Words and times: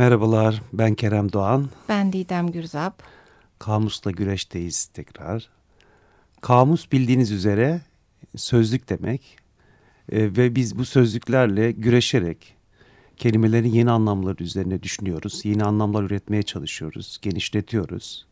Merhabalar, 0.00 0.62
ben 0.72 0.94
Kerem 0.94 1.32
Doğan. 1.32 1.68
Ben 1.88 2.12
Didem 2.12 2.50
Gürzap. 2.50 3.02
Kamusla 3.58 4.10
güreşteyiz 4.10 4.86
tekrar. 4.86 5.50
Kamus 6.40 6.92
bildiğiniz 6.92 7.30
üzere 7.30 7.80
sözlük 8.36 8.88
demek. 8.88 9.36
Ee, 10.12 10.36
ve 10.36 10.54
biz 10.54 10.78
bu 10.78 10.84
sözlüklerle 10.84 11.72
güreşerek 11.72 12.56
kelimelerin 13.16 13.68
yeni 13.68 13.90
anlamları 13.90 14.44
üzerine 14.44 14.82
düşünüyoruz. 14.82 15.44
Yeni 15.44 15.64
anlamlar 15.64 16.02
üretmeye 16.02 16.42
çalışıyoruz, 16.42 17.18
genişletiyoruz. 17.22 18.26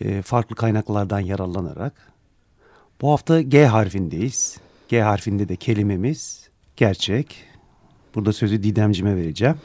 Ee, 0.00 0.22
farklı 0.22 0.56
kaynaklardan 0.56 1.20
yararlanarak. 1.20 2.12
Bu 3.00 3.12
hafta 3.12 3.42
G 3.42 3.66
harfindeyiz. 3.66 4.58
G 4.88 5.02
harfinde 5.02 5.48
de 5.48 5.56
kelimemiz 5.56 6.48
gerçek. 6.76 7.44
Burada 8.14 8.32
sözü 8.32 8.62
Didemcime 8.62 9.16
vereceğim. 9.16 9.56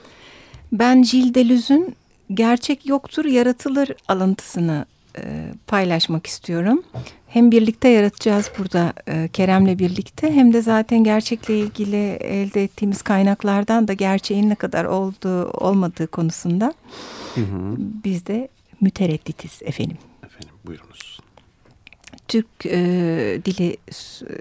Ben 0.71 1.01
Gilles 1.01 1.33
Deleuze'ün 1.33 1.95
gerçek 2.33 2.85
yoktur 2.85 3.25
yaratılır 3.25 3.89
alıntısını 4.07 4.85
e, 5.17 5.53
paylaşmak 5.67 6.27
istiyorum. 6.27 6.83
Hem 7.27 7.51
birlikte 7.51 7.89
yaratacağız 7.89 8.51
burada 8.57 8.93
e, 9.07 9.27
Kerem'le 9.27 9.79
birlikte 9.79 10.31
hem 10.33 10.53
de 10.53 10.61
zaten 10.61 11.03
gerçekle 11.03 11.59
ilgili 11.59 12.09
elde 12.13 12.63
ettiğimiz 12.63 13.01
kaynaklardan 13.01 13.87
da 13.87 13.93
gerçeğin 13.93 14.49
ne 14.49 14.55
kadar 14.55 14.85
olduğu 14.85 15.49
olmadığı 15.49 16.07
konusunda 16.07 16.73
hı 17.35 17.41
hı. 17.41 17.75
biz 17.77 18.25
de 18.25 18.47
müteredditiz 18.81 19.59
efendim. 19.61 19.97
Efendim 20.23 20.55
buyurunuz. 20.65 21.19
Türk 22.29 22.65
e, 22.65 23.41
dili 23.45 23.77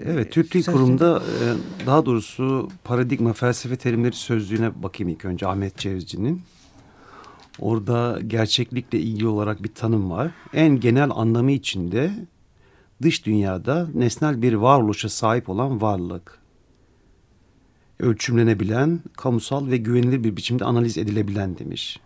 Evet 0.05 0.31
Türk 0.31 0.53
Dil 0.53 0.63
Kurumu'nda 0.63 1.17
e, 1.19 1.45
daha 1.85 2.05
doğrusu 2.05 2.69
paradigma 2.83 3.33
felsefe 3.33 3.75
terimleri 3.75 4.15
sözlüğüne 4.15 4.83
bakayım 4.83 5.09
ilk 5.09 5.25
önce 5.25 5.47
Ahmet 5.47 5.77
Cevizci'nin. 5.77 6.41
Orada 7.59 8.19
gerçeklikle 8.27 8.99
ilgili 8.99 9.27
olarak 9.27 9.63
bir 9.63 9.73
tanım 9.73 10.11
var. 10.11 10.31
En 10.53 10.79
genel 10.79 11.09
anlamı 11.11 11.51
içinde 11.51 12.11
dış 13.01 13.25
dünyada 13.25 13.87
nesnel 13.93 14.41
bir 14.41 14.53
varoluşa 14.53 15.09
sahip 15.09 15.49
olan 15.49 15.81
varlık. 15.81 16.39
Ölçümlenebilen, 17.99 18.99
kamusal 19.17 19.67
ve 19.67 19.77
güvenilir 19.77 20.23
bir 20.23 20.37
biçimde 20.37 20.65
analiz 20.65 20.97
edilebilen 20.97 21.57
demiş. 21.57 21.99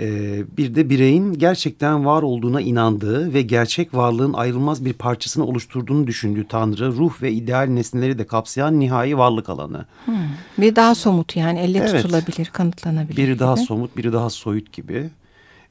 Ee, 0.00 0.42
bir 0.56 0.74
de 0.74 0.90
bireyin 0.90 1.32
gerçekten 1.32 2.04
var 2.04 2.22
olduğuna 2.22 2.60
inandığı 2.60 3.34
ve 3.34 3.42
gerçek 3.42 3.94
varlığın 3.94 4.32
ayrılmaz 4.32 4.84
bir 4.84 4.92
parçasını 4.92 5.46
oluşturduğunu 5.46 6.06
düşündüğü 6.06 6.48
Tanrı, 6.48 6.92
ruh 6.92 7.22
ve 7.22 7.32
ideal 7.32 7.66
nesneleri 7.66 8.18
de 8.18 8.26
kapsayan 8.26 8.80
nihai 8.80 9.18
varlık 9.18 9.48
alanı. 9.48 9.86
Hmm. 10.04 10.14
Bir 10.58 10.76
daha 10.76 10.94
somut 10.94 11.36
yani 11.36 11.58
elle 11.58 11.78
evet. 11.78 12.02
tutulabilir, 12.02 12.46
kanıtlanabilir. 12.46 13.16
Biri 13.16 13.26
gibi. 13.26 13.38
daha 13.38 13.56
somut, 13.56 13.96
biri 13.96 14.12
daha 14.12 14.30
soyut 14.30 14.72
gibi. 14.72 15.10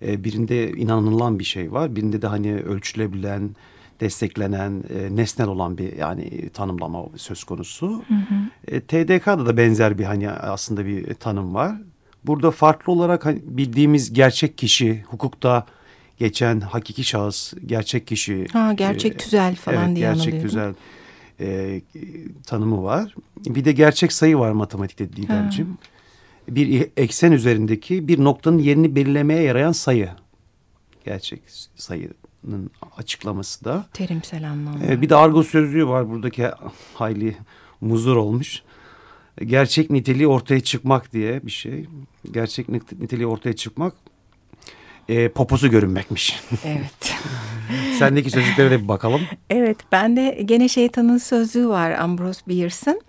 Ee, 0.02 0.24
birinde 0.24 0.72
inanılan 0.72 1.40
bir 1.40 1.44
şey 1.44 1.72
var, 1.72 1.96
birinde 1.96 2.22
de 2.22 2.28
hani 2.28 2.56
ölçülebilen, 2.56 3.50
desteklenen, 4.00 4.84
e, 4.90 5.16
nesnel 5.16 5.48
olan 5.48 5.78
bir 5.78 5.98
yani 5.98 6.50
tanımlama 6.50 7.06
söz 7.16 7.44
konusu. 7.44 7.88
Hı 7.88 8.14
hı. 8.14 8.36
E, 8.68 8.82
TDK'da 8.82 9.46
da 9.46 9.58
benzer 9.58 9.98
bir 9.98 10.04
hani 10.04 10.32
aslında 10.32 10.86
bir 10.86 11.14
tanım 11.14 11.54
var. 11.54 11.76
Burada 12.28 12.52
farklı 12.52 12.94
olarak 12.94 13.26
hani 13.26 13.42
bildiğimiz 13.44 14.14
gerçek 14.14 14.58
kişi, 14.58 15.04
hukukta 15.08 15.66
geçen 16.18 16.60
hakiki 16.60 17.04
şahıs, 17.04 17.54
gerçek 17.66 18.08
kişi. 18.08 18.46
Ha, 18.54 18.74
gerçek 18.74 19.14
e, 19.14 19.18
tüzel 19.18 19.56
falan 19.56 19.86
evet, 19.86 19.96
diye 19.96 20.14
gerçek 20.14 20.42
tüzel 20.42 20.74
e, 21.40 21.82
tanımı 22.46 22.84
var. 22.84 23.16
Bir 23.46 23.66
de 23.66 23.72
gerçek 23.72 24.14
sayı 24.14 24.38
var 24.38 24.52
matematikte 24.52 25.14
Didemciğim. 25.14 25.78
Bir 26.48 26.90
eksen 26.98 27.32
üzerindeki 27.32 28.08
bir 28.08 28.24
noktanın 28.24 28.58
yerini 28.58 28.96
belirlemeye 28.96 29.42
yarayan 29.42 29.72
sayı. 29.72 30.10
Gerçek 31.06 31.42
sayının 31.76 32.72
açıklaması 32.98 33.66
da. 33.66 33.86
Terimsel 33.94 34.50
anlamda. 34.50 34.86
E, 34.86 35.02
bir 35.02 35.10
de 35.10 35.16
argo 35.16 35.44
sözlüğü 35.44 35.88
var 35.88 36.10
buradaki 36.10 36.48
hayli 36.94 37.38
muzur 37.82 38.16
olmuş 38.16 38.64
gerçek 39.46 39.90
niteliği 39.90 40.28
ortaya 40.28 40.60
çıkmak 40.60 41.14
diye 41.14 41.46
bir 41.46 41.52
şey. 41.52 41.86
Gerçek 42.32 42.70
niteliği 42.70 43.28
ortaya 43.28 43.54
çıkmak 43.54 43.94
e, 45.10 45.30
poposu 45.30 45.72
görünmekmiş. 45.72 46.40
Evet. 46.66 47.16
Sendeki 48.00 48.30
sözcüklere 48.30 48.72
de 48.72 48.84
bir 48.84 48.88
bakalım. 48.88 49.22
Evet 49.50 49.78
ben 49.92 50.16
de 50.16 50.42
gene 50.46 50.70
şeytanın 50.70 51.18
sözlüğü 51.18 51.68
var 51.68 51.92
Ambrose 51.92 52.42
Bierce'ın. 52.48 53.02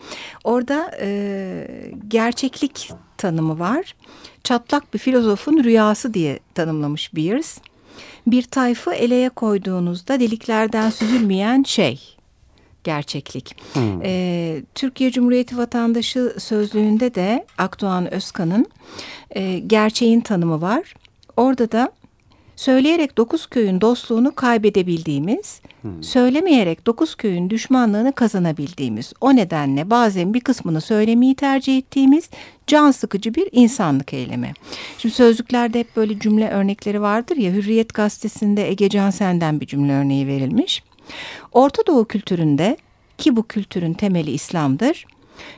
Orada 0.45 0.91
e, 1.01 1.91
gerçeklik 2.09 2.93
tanımı 3.17 3.59
var. 3.59 3.95
Çatlak 4.45 4.95
bir 4.95 4.99
filozofun 4.99 5.65
rüyası 5.65 6.15
diye 6.15 6.39
tanımlamış 6.55 7.15
Bierce. 7.15 7.49
Bir 8.27 8.43
tayfı 8.43 8.93
eleye 8.93 9.29
koyduğunuzda 9.29 10.21
deliklerden 10.21 10.91
süzülmeyen 10.91 11.63
şey 11.63 12.18
gerçeklik. 12.89 13.57
Hmm. 13.73 14.01
E, 14.05 14.63
Türkiye 14.75 15.11
Cumhuriyeti 15.11 15.59
Vatandaşı 15.59 16.35
sözlüğünde 16.39 17.15
de 17.15 17.47
Akdoğan 17.59 18.15
Özkan'ın 18.15 18.67
e, 19.31 19.59
gerçeğin 19.59 20.21
tanımı 20.21 20.61
var. 20.61 20.95
Orada 21.37 21.73
da 21.73 21.93
söyleyerek 22.57 23.17
dokuz 23.17 23.47
köyün 23.47 23.81
dostluğunu 23.81 24.35
kaybedebildiğimiz, 24.35 25.61
hmm. 25.83 26.03
söylemeyerek 26.03 26.87
dokuz 26.87 27.15
köyün 27.15 27.51
düşmanlığını 27.51 28.13
kazanabildiğimiz, 28.13 29.13
o 29.21 29.37
nedenle 29.37 29.91
bazen 29.91 30.35
bir 30.35 30.41
kısmını 30.41 30.81
söylemeyi 30.81 31.35
tercih 31.35 31.79
ettiğimiz 31.79 32.31
can 32.67 32.91
sıkıcı 32.91 33.35
bir 33.35 33.49
insanlık 33.53 34.13
eylemi. 34.13 34.53
Şimdi 34.99 35.15
sözlüklerde 35.15 35.79
hep 35.79 35.97
böyle 35.97 36.19
cümle 36.19 36.51
örnekleri 36.51 37.01
vardır 37.01 37.37
ya, 37.37 37.53
Hürriyet 37.53 37.95
gazetesinde 37.95 38.69
Ege 38.69 38.89
Cansen'den 38.89 39.61
bir 39.61 39.67
cümle 39.67 39.93
örneği 39.93 40.27
verilmiş. 40.27 40.83
Orta 41.53 41.87
Doğu 41.87 42.05
kültüründe 42.05 42.77
ki 43.19 43.37
bu 43.37 43.47
kültürün 43.47 43.93
temeli 43.93 44.31
İslam'dır. 44.31 45.07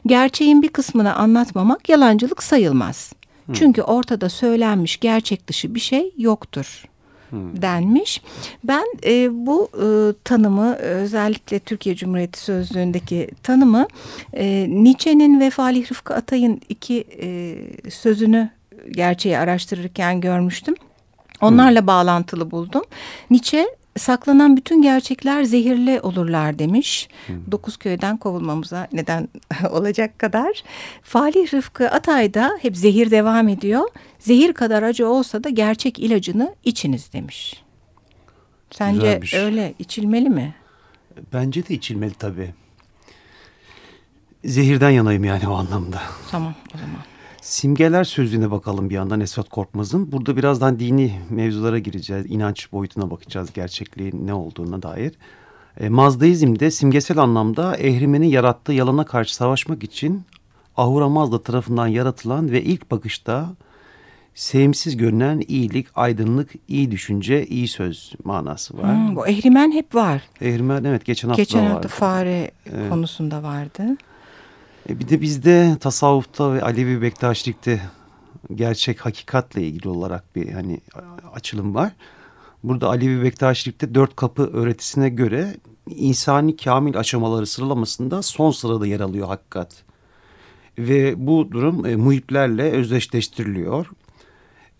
Gerçeğin 0.06 0.62
bir 0.62 0.68
kısmını 0.68 1.14
anlatmamak 1.14 1.88
yalancılık 1.88 2.42
sayılmaz. 2.42 3.12
Hmm. 3.46 3.54
Çünkü 3.54 3.82
ortada 3.82 4.28
söylenmiş 4.28 5.00
gerçek 5.00 5.48
dışı 5.48 5.74
bir 5.74 5.80
şey 5.80 6.12
yoktur 6.18 6.84
hmm. 7.30 7.62
denmiş. 7.62 8.22
Ben 8.64 8.84
e, 9.06 9.46
bu 9.46 9.68
e, 9.74 9.86
tanımı 10.24 10.74
özellikle 10.74 11.58
Türkiye 11.58 11.94
Cumhuriyeti 11.94 12.40
Sözlüğü'ndeki 12.40 13.30
tanımı 13.42 13.86
e, 14.32 14.66
Nietzsche'nin 14.68 15.40
ve 15.40 15.50
Falih 15.50 15.90
Rıfkı 15.90 16.14
Atay'ın 16.14 16.60
iki 16.68 17.04
e, 17.22 17.56
sözünü 17.90 18.50
gerçeği 18.90 19.38
araştırırken 19.38 20.20
görmüştüm. 20.20 20.74
Onlarla 21.40 21.80
hmm. 21.80 21.86
bağlantılı 21.86 22.50
buldum. 22.50 22.82
Nietzsche 23.30 23.66
saklanan 23.98 24.56
bütün 24.56 24.82
gerçekler 24.82 25.42
zehirli 25.44 26.00
olurlar 26.00 26.58
demiş. 26.58 27.08
Hmm. 27.26 27.36
Dokuz 27.52 27.76
köyden 27.76 28.16
kovulmamıza 28.16 28.88
neden 28.92 29.28
olacak 29.70 30.18
kadar. 30.18 30.62
Falih 31.02 31.54
Rıfkı 31.54 31.90
Atay'da 31.90 32.58
hep 32.62 32.76
zehir 32.76 33.10
devam 33.10 33.48
ediyor. 33.48 33.88
Zehir 34.18 34.52
kadar 34.52 34.82
acı 34.82 35.08
olsa 35.08 35.44
da 35.44 35.48
gerçek 35.48 35.98
ilacını 35.98 36.54
içiniz 36.64 37.12
demiş. 37.12 37.62
Sence 38.70 38.98
Güzelmiş. 39.00 39.34
öyle 39.34 39.74
içilmeli 39.78 40.28
mi? 40.28 40.54
Bence 41.32 41.68
de 41.68 41.74
içilmeli 41.74 42.14
tabii. 42.14 42.54
Zehirden 44.44 44.90
yanayım 44.90 45.24
yani 45.24 45.48
o 45.48 45.52
anlamda. 45.54 46.02
Tamam 46.30 46.54
o 46.74 46.78
zaman. 46.78 47.00
Simgeler 47.40 48.04
sözlüğüne 48.04 48.50
bakalım 48.50 48.90
bir 48.90 48.94
yandan 48.94 49.20
Esat 49.20 49.48
Korkmaz'ın. 49.48 50.12
Burada 50.12 50.36
birazdan 50.36 50.78
dini 50.78 51.12
mevzulara 51.30 51.78
gireceğiz. 51.78 52.26
İnanç 52.28 52.72
boyutuna 52.72 53.10
bakacağız 53.10 53.52
gerçekliğin 53.52 54.26
ne 54.26 54.34
olduğuna 54.34 54.82
dair. 54.82 55.12
E, 55.80 55.88
Mazdaizm'de 55.88 56.70
simgesel 56.70 57.18
anlamda 57.18 57.76
ehrimenin 57.76 58.26
yarattığı 58.26 58.72
yalana 58.72 59.04
karşı 59.04 59.34
savaşmak 59.34 59.82
için 59.82 60.22
Ahura 60.76 61.08
Mazda 61.08 61.42
tarafından 61.42 61.86
yaratılan 61.86 62.50
ve 62.50 62.62
ilk 62.62 62.90
bakışta 62.90 63.48
sevimsiz 64.34 64.96
görünen 64.96 65.42
iyilik, 65.48 65.86
aydınlık, 65.94 66.50
iyi 66.68 66.90
düşünce, 66.90 67.46
iyi 67.46 67.68
söz 67.68 68.12
manası 68.24 68.78
var. 68.78 68.94
Hmm, 68.94 69.16
bu 69.16 69.28
ehrimen 69.28 69.72
hep 69.72 69.94
var. 69.94 70.22
Ehrimen 70.40 70.84
evet 70.84 71.04
geçen 71.04 71.28
hafta 71.28 71.42
geçen 71.42 71.60
hafta 71.60 71.76
vardı. 71.76 71.88
fare 71.88 72.50
evet. 72.72 72.90
konusunda 72.90 73.42
vardı. 73.42 73.96
E 74.88 74.98
bir 74.98 75.08
de 75.08 75.20
bizde 75.20 75.76
tasavvufta 75.80 76.54
ve 76.54 76.62
Alevi 76.62 77.02
Bektaşilikte 77.02 77.80
gerçek 78.54 79.00
hakikatle 79.00 79.62
ilgili 79.62 79.88
olarak 79.88 80.36
bir 80.36 80.52
hani 80.52 80.80
açılım 81.34 81.74
var. 81.74 81.92
Burada 82.64 82.88
Alevi 82.88 83.22
Bektaşilikte 83.22 83.94
dört 83.94 84.16
kapı 84.16 84.42
öğretisine 84.42 85.08
göre 85.08 85.56
insani 85.86 86.56
kamil 86.56 86.98
aşamaları 86.98 87.46
sıralamasında 87.46 88.22
son 88.22 88.50
sırada 88.50 88.86
yer 88.86 89.00
alıyor 89.00 89.28
hakikat. 89.28 89.82
Ve 90.78 91.26
bu 91.26 91.48
durum 91.52 91.86
e, 91.86 91.96
muhiplerle 91.96 92.70
özdeşleştiriliyor. 92.70 93.86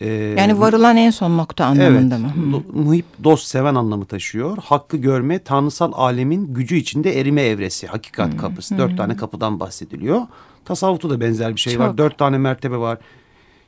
Ee, 0.01 0.35
yani 0.39 0.61
varılan 0.61 0.97
en 0.97 1.11
son 1.11 1.39
nokta 1.39 1.65
anlamında 1.65 2.15
evet, 2.15 2.37
mı? 2.37 2.63
Hmm. 2.63 2.85
Muhip 2.85 3.05
dost 3.25 3.47
seven 3.47 3.75
anlamı 3.75 4.05
taşıyor. 4.05 4.59
Hakkı 4.63 4.97
görme 4.97 5.39
tanrısal 5.39 5.93
alemin 5.95 6.55
gücü 6.55 6.77
içinde 6.77 7.21
erime 7.21 7.43
evresi. 7.43 7.87
Hakikat 7.87 8.33
hmm. 8.33 8.39
kapısı. 8.39 8.79
Dört 8.79 8.91
hmm. 8.91 8.97
tane 8.97 9.17
kapıdan 9.17 9.61
bahsediliyor. 9.61 10.21
Tasavvufta 10.65 11.11
da 11.11 11.21
benzer 11.21 11.55
bir 11.55 11.61
şey 11.61 11.73
Çok. 11.73 11.83
var. 11.83 11.99
Dört 11.99 12.19
tane 12.19 12.39
mertebe 12.39 12.77
var. 12.77 12.99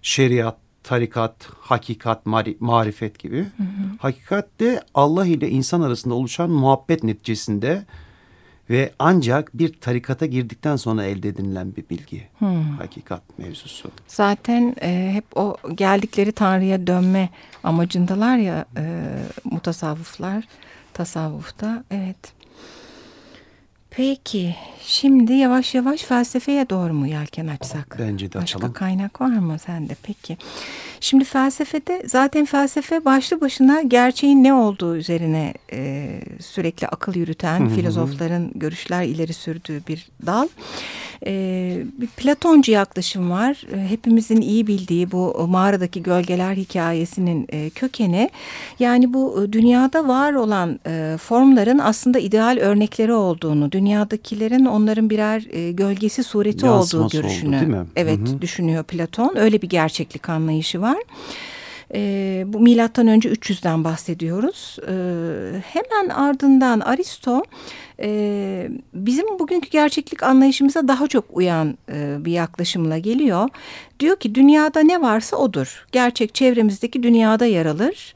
şeriat, 0.02 0.56
tarikat, 0.82 1.34
hakikat, 1.60 2.26
mari, 2.26 2.56
marifet 2.60 3.18
gibi. 3.18 3.38
Hı 3.38 3.62
hı. 3.62 3.96
Hakikat 3.98 4.60
de 4.60 4.82
Allah 4.94 5.26
ile 5.26 5.48
insan 5.48 5.80
arasında 5.80 6.14
oluşan 6.14 6.50
muhabbet 6.50 7.04
neticesinde 7.04 7.84
ve 8.70 8.92
ancak 8.98 9.58
bir 9.58 9.72
tarikata 9.80 10.26
girdikten 10.26 10.76
sonra 10.76 11.04
elde 11.04 11.28
edinilen 11.28 11.76
bir 11.76 11.88
bilgi. 11.90 12.28
Hmm. 12.38 12.62
Hakikat 12.62 13.38
mevzusu. 13.38 13.90
Zaten 14.08 14.76
e, 14.82 15.10
hep 15.12 15.36
o 15.36 15.56
geldikleri 15.74 16.32
Tanrı'ya 16.32 16.86
dönme 16.86 17.28
amacındalar 17.64 18.36
ya 18.36 18.64
e, 18.76 19.12
mutasavvıflar 19.44 20.44
tasavvufta. 20.94 21.84
Evet. 21.90 22.32
Peki 23.90 24.56
şimdi 24.80 25.32
yavaş 25.32 25.74
yavaş 25.74 26.02
felsefeye 26.02 26.70
doğru 26.70 26.94
mu 26.94 27.06
yelken 27.06 27.46
açsak? 27.46 27.96
Bence 27.98 28.32
de 28.32 28.38
açalım. 28.38 28.68
Başka 28.68 28.78
kaynak 28.78 29.20
var 29.20 29.38
mı 29.38 29.58
sende 29.58 29.96
peki? 30.02 30.36
Şimdi 31.02 31.24
felsefede 31.24 32.02
zaten 32.06 32.44
felsefe 32.44 33.04
başlı 33.04 33.40
başına 33.40 33.82
gerçeğin 33.82 34.44
ne 34.44 34.54
olduğu 34.54 34.96
üzerine 34.96 35.54
e, 35.72 36.10
sürekli 36.40 36.88
akıl 36.88 37.14
yürüten 37.14 37.68
filozofların 37.68 38.50
görüşler 38.54 39.02
ileri 39.02 39.32
sürdüğü 39.32 39.82
bir 39.88 40.08
dal. 40.26 40.48
E, 41.26 41.84
bir 42.00 42.06
Platoncu 42.06 42.72
yaklaşım 42.72 43.30
var. 43.30 43.66
E, 43.74 43.88
hepimizin 43.88 44.40
iyi 44.40 44.66
bildiği 44.66 45.12
bu 45.12 45.46
mağaradaki 45.48 46.02
gölgeler 46.02 46.54
hikayesinin 46.54 47.46
e, 47.48 47.70
kökeni. 47.70 48.30
Yani 48.78 49.14
bu 49.14 49.44
e, 49.44 49.52
dünyada 49.52 50.08
var 50.08 50.32
olan 50.32 50.80
e, 50.86 51.16
formların 51.18 51.78
aslında 51.78 52.18
ideal 52.18 52.58
örnekleri 52.60 53.12
olduğunu, 53.12 53.72
dünyadakilerin 53.72 54.64
onların 54.64 55.10
birer 55.10 55.40
gölgesi 55.72 56.22
sureti 56.22 56.66
Yansıması 56.66 56.98
olduğu 56.98 57.22
görüşünü. 57.22 57.56
Oldu? 57.56 57.86
Evet 57.96 58.18
Hı 58.18 58.22
-hı. 58.22 58.40
düşünüyor 58.40 58.84
Platon. 58.84 59.36
Öyle 59.36 59.62
bir 59.62 59.68
gerçeklik 59.68 60.28
anlayışı 60.28 60.80
var. 60.80 60.98
E, 61.94 62.44
bu 62.46 62.60
milattan 62.60 63.06
önce 63.06 63.28
300'den 63.28 63.84
bahsediyoruz. 63.84 64.76
E, 64.88 64.92
hemen 65.60 66.08
ardından 66.08 66.80
Aristo 66.80 67.42
e, 68.00 68.68
bizim 68.94 69.38
bugünkü 69.38 69.70
gerçeklik 69.70 70.22
anlayışımıza 70.22 70.88
daha 70.88 71.06
çok 71.06 71.24
uyan 71.32 71.78
e, 71.92 72.16
bir 72.24 72.32
yaklaşımla 72.32 72.98
geliyor. 72.98 73.48
Diyor 74.00 74.16
ki 74.16 74.34
dünyada 74.34 74.80
ne 74.80 75.00
varsa 75.00 75.36
odur. 75.36 75.86
Gerçek 75.92 76.34
çevremizdeki 76.34 77.02
dünyada 77.02 77.46
yer 77.46 77.66
alır. 77.66 78.14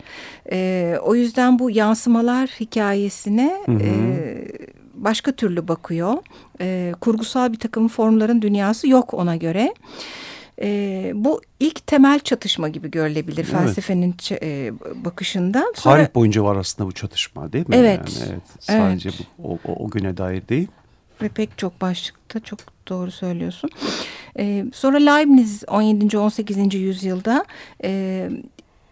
E, 0.52 0.94
o 1.02 1.14
yüzden 1.14 1.58
bu 1.58 1.70
yansımalar 1.70 2.48
hikayesine... 2.48 3.56
Hı 3.66 3.72
hı. 3.72 3.78
E, 3.82 4.66
başka 4.96 5.32
türlü 5.32 5.68
bakıyor. 5.68 6.14
E, 6.60 6.92
kurgusal 7.00 7.52
bir 7.52 7.58
takım 7.58 7.88
formların 7.88 8.42
dünyası 8.42 8.88
yok 8.88 9.14
ona 9.14 9.36
göre. 9.36 9.74
E, 10.62 11.12
bu 11.14 11.40
ilk 11.60 11.86
temel 11.86 12.20
çatışma 12.20 12.68
gibi 12.68 12.90
görülebilir 12.90 13.46
evet. 13.50 13.50
felsefenin 13.50 14.14
e, 14.42 14.72
bakışında. 15.04 15.66
Sonra, 15.74 15.96
Tarih 15.96 16.14
boyunca 16.14 16.44
var 16.44 16.56
aslında 16.56 16.88
bu 16.88 16.92
çatışma 16.92 17.52
değil 17.52 17.68
mi? 17.68 17.76
Evet. 17.76 18.20
Yani, 18.20 18.30
evet 18.30 18.42
sadece 18.60 19.08
evet. 19.08 19.20
Bu, 19.38 19.52
o, 19.52 19.58
o, 19.72 19.84
o 19.84 19.90
güne 19.90 20.16
dair 20.16 20.48
değil. 20.48 20.68
Ve 21.22 21.28
pek 21.28 21.58
çok 21.58 21.80
başlıkta 21.80 22.40
çok 22.40 22.58
doğru 22.88 23.10
söylüyorsun. 23.10 23.70
E, 24.38 24.64
sonra 24.74 24.96
Leibniz 24.96 25.64
17. 25.68 26.18
18. 26.18 26.74
yüzyılda... 26.74 27.44
E, 27.84 28.30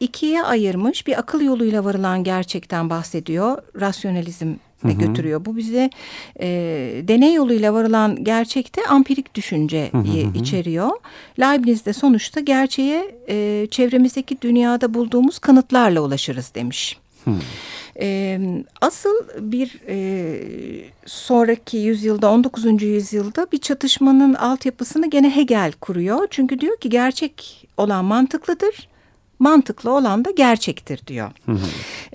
ikiye 0.00 0.42
ayırmış 0.42 1.06
bir 1.06 1.18
akıl 1.18 1.40
yoluyla 1.40 1.84
varılan 1.84 2.24
gerçekten 2.24 2.90
bahsediyor. 2.90 3.62
Rasyonalizm 3.80 4.54
hı 4.82 4.88
hı. 4.88 4.92
götürüyor. 4.92 5.44
Bu 5.44 5.56
bize 5.56 5.90
e, 6.40 6.46
deney 7.08 7.34
yoluyla 7.34 7.74
varılan 7.74 8.24
gerçekte 8.24 8.86
ampirik 8.86 9.34
düşünce 9.34 9.88
hı 9.92 9.98
hı 9.98 10.02
hı. 10.02 10.38
içeriyor. 10.38 10.90
Leibniz 11.40 11.86
de 11.86 11.92
sonuçta 11.92 12.40
gerçeğe 12.40 13.14
e, 13.28 13.66
çevremizdeki 13.70 14.40
dünyada 14.40 14.94
bulduğumuz 14.94 15.38
kanıtlarla 15.38 16.00
ulaşırız 16.00 16.54
demiş. 16.54 16.98
Hı. 17.24 17.30
E, 18.00 18.38
asıl 18.80 19.14
bir 19.40 19.80
e, 19.88 20.38
sonraki 21.06 21.76
yüzyılda 21.76 22.30
19. 22.30 22.82
yüzyılda 22.82 23.46
bir 23.52 23.58
çatışmanın 23.58 24.34
altyapısını 24.34 25.10
gene 25.10 25.36
Hegel 25.36 25.72
kuruyor. 25.72 26.26
Çünkü 26.30 26.60
diyor 26.60 26.76
ki 26.76 26.88
gerçek 26.88 27.68
olan 27.76 28.04
mantıklıdır 28.04 28.88
mantıklı 29.44 29.90
olan 29.90 30.24
da 30.24 30.30
gerçektir 30.30 31.06
diyor. 31.06 31.30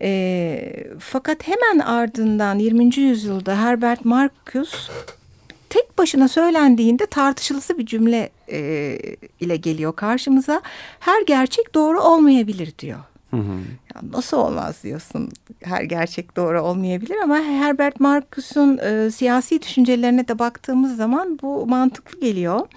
E, 0.02 0.88
fakat 1.00 1.48
hemen 1.48 1.80
ardından 1.80 2.60
20. 2.60 2.98
yüzyılda 2.98 3.62
Herbert 3.62 4.06
Marcuse 4.06 4.78
tek 5.70 5.98
başına 5.98 6.28
söylendiğinde 6.28 7.06
tartışılısı 7.06 7.78
bir 7.78 7.86
cümle 7.86 8.30
e, 8.52 8.60
ile 9.40 9.56
geliyor 9.56 9.96
karşımıza. 9.96 10.62
Her 11.00 11.22
gerçek 11.22 11.76
doğru 11.76 12.02
olmayabilir 12.02 12.74
diyor. 12.80 13.00
Hı 13.32 13.38
hı. 13.38 13.60
Ya 13.96 14.02
nasıl 14.14 14.38
olmaz 14.38 14.84
diyorsun. 14.84 15.30
Her 15.64 15.84
gerçek 15.84 16.36
doğru 16.36 16.62
olmayabilir 16.62 17.18
ama 17.24 17.36
Herbert 17.38 18.00
Marcuse'un 18.00 18.78
e, 18.78 19.12
siyasi 19.12 19.62
düşüncelerine 19.62 20.28
de 20.28 20.40
baktığımız 20.40 20.96
zaman 20.96 21.40
bu 21.42 21.68
mantıklı 21.68 22.20
geliyor. 22.20 22.68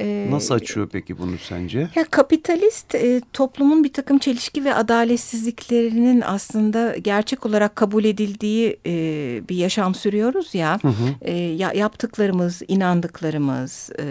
Ee, 0.00 0.26
Nasıl 0.30 0.54
açıyor 0.54 0.88
peki 0.92 1.18
bunu 1.18 1.38
sence? 1.38 1.88
Ya 1.94 2.04
kapitalist 2.10 2.94
e, 2.94 3.20
toplumun 3.32 3.84
bir 3.84 3.92
takım 3.92 4.18
çelişki 4.18 4.64
ve 4.64 4.74
adaletsizliklerinin 4.74 6.20
aslında 6.20 6.96
gerçek 6.96 7.46
olarak 7.46 7.76
kabul 7.76 8.04
edildiği 8.04 8.76
e, 8.86 8.92
bir 9.48 9.56
yaşam 9.56 9.94
sürüyoruz 9.94 10.54
ya. 10.54 10.78
Hı 10.82 10.88
hı. 10.88 10.92
E, 11.20 11.32
ya 11.34 11.72
yaptıklarımız, 11.72 12.62
inandıklarımız, 12.68 13.90
e, 13.98 14.04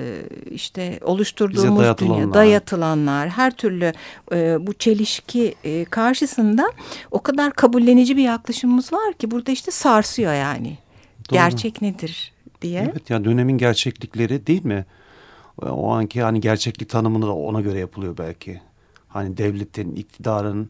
işte 0.51 0.99
oluşturduğumuz 1.01 1.79
dayatılanlar. 1.79 2.21
dünya, 2.23 2.33
dayatılanlar, 2.33 3.29
her 3.29 3.51
türlü 3.55 3.93
e, 4.31 4.67
bu 4.67 4.73
çelişki 4.73 5.55
e, 5.63 5.85
karşısında 5.85 6.71
o 7.11 7.19
kadar 7.23 7.53
kabullenici 7.53 8.17
bir 8.17 8.23
yaklaşımımız 8.23 8.93
var 8.93 9.13
ki 9.13 9.31
burada 9.31 9.51
işte 9.51 9.71
sarsıyor 9.71 10.33
yani. 10.33 10.77
Doğru. 11.29 11.39
Gerçek 11.39 11.81
nedir 11.81 12.33
diye. 12.61 12.89
Evet 12.91 13.09
ya 13.09 13.25
dönemin 13.25 13.57
gerçeklikleri 13.57 14.47
değil 14.47 14.65
mi? 14.65 14.85
O 15.61 15.91
anki 15.91 16.21
hani 16.21 16.41
gerçeklik 16.41 16.89
tanımını 16.89 17.25
da 17.25 17.35
ona 17.35 17.61
göre 17.61 17.79
yapılıyor 17.79 18.17
belki. 18.17 18.61
Hani 19.07 19.37
devletin, 19.37 19.95
iktidarın, 19.95 20.69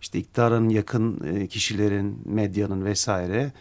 işte 0.00 0.18
iktidarın 0.18 0.68
yakın 0.68 1.20
e, 1.34 1.46
kişilerin, 1.46 2.18
medyanın 2.24 2.84
vesaire 2.84 3.52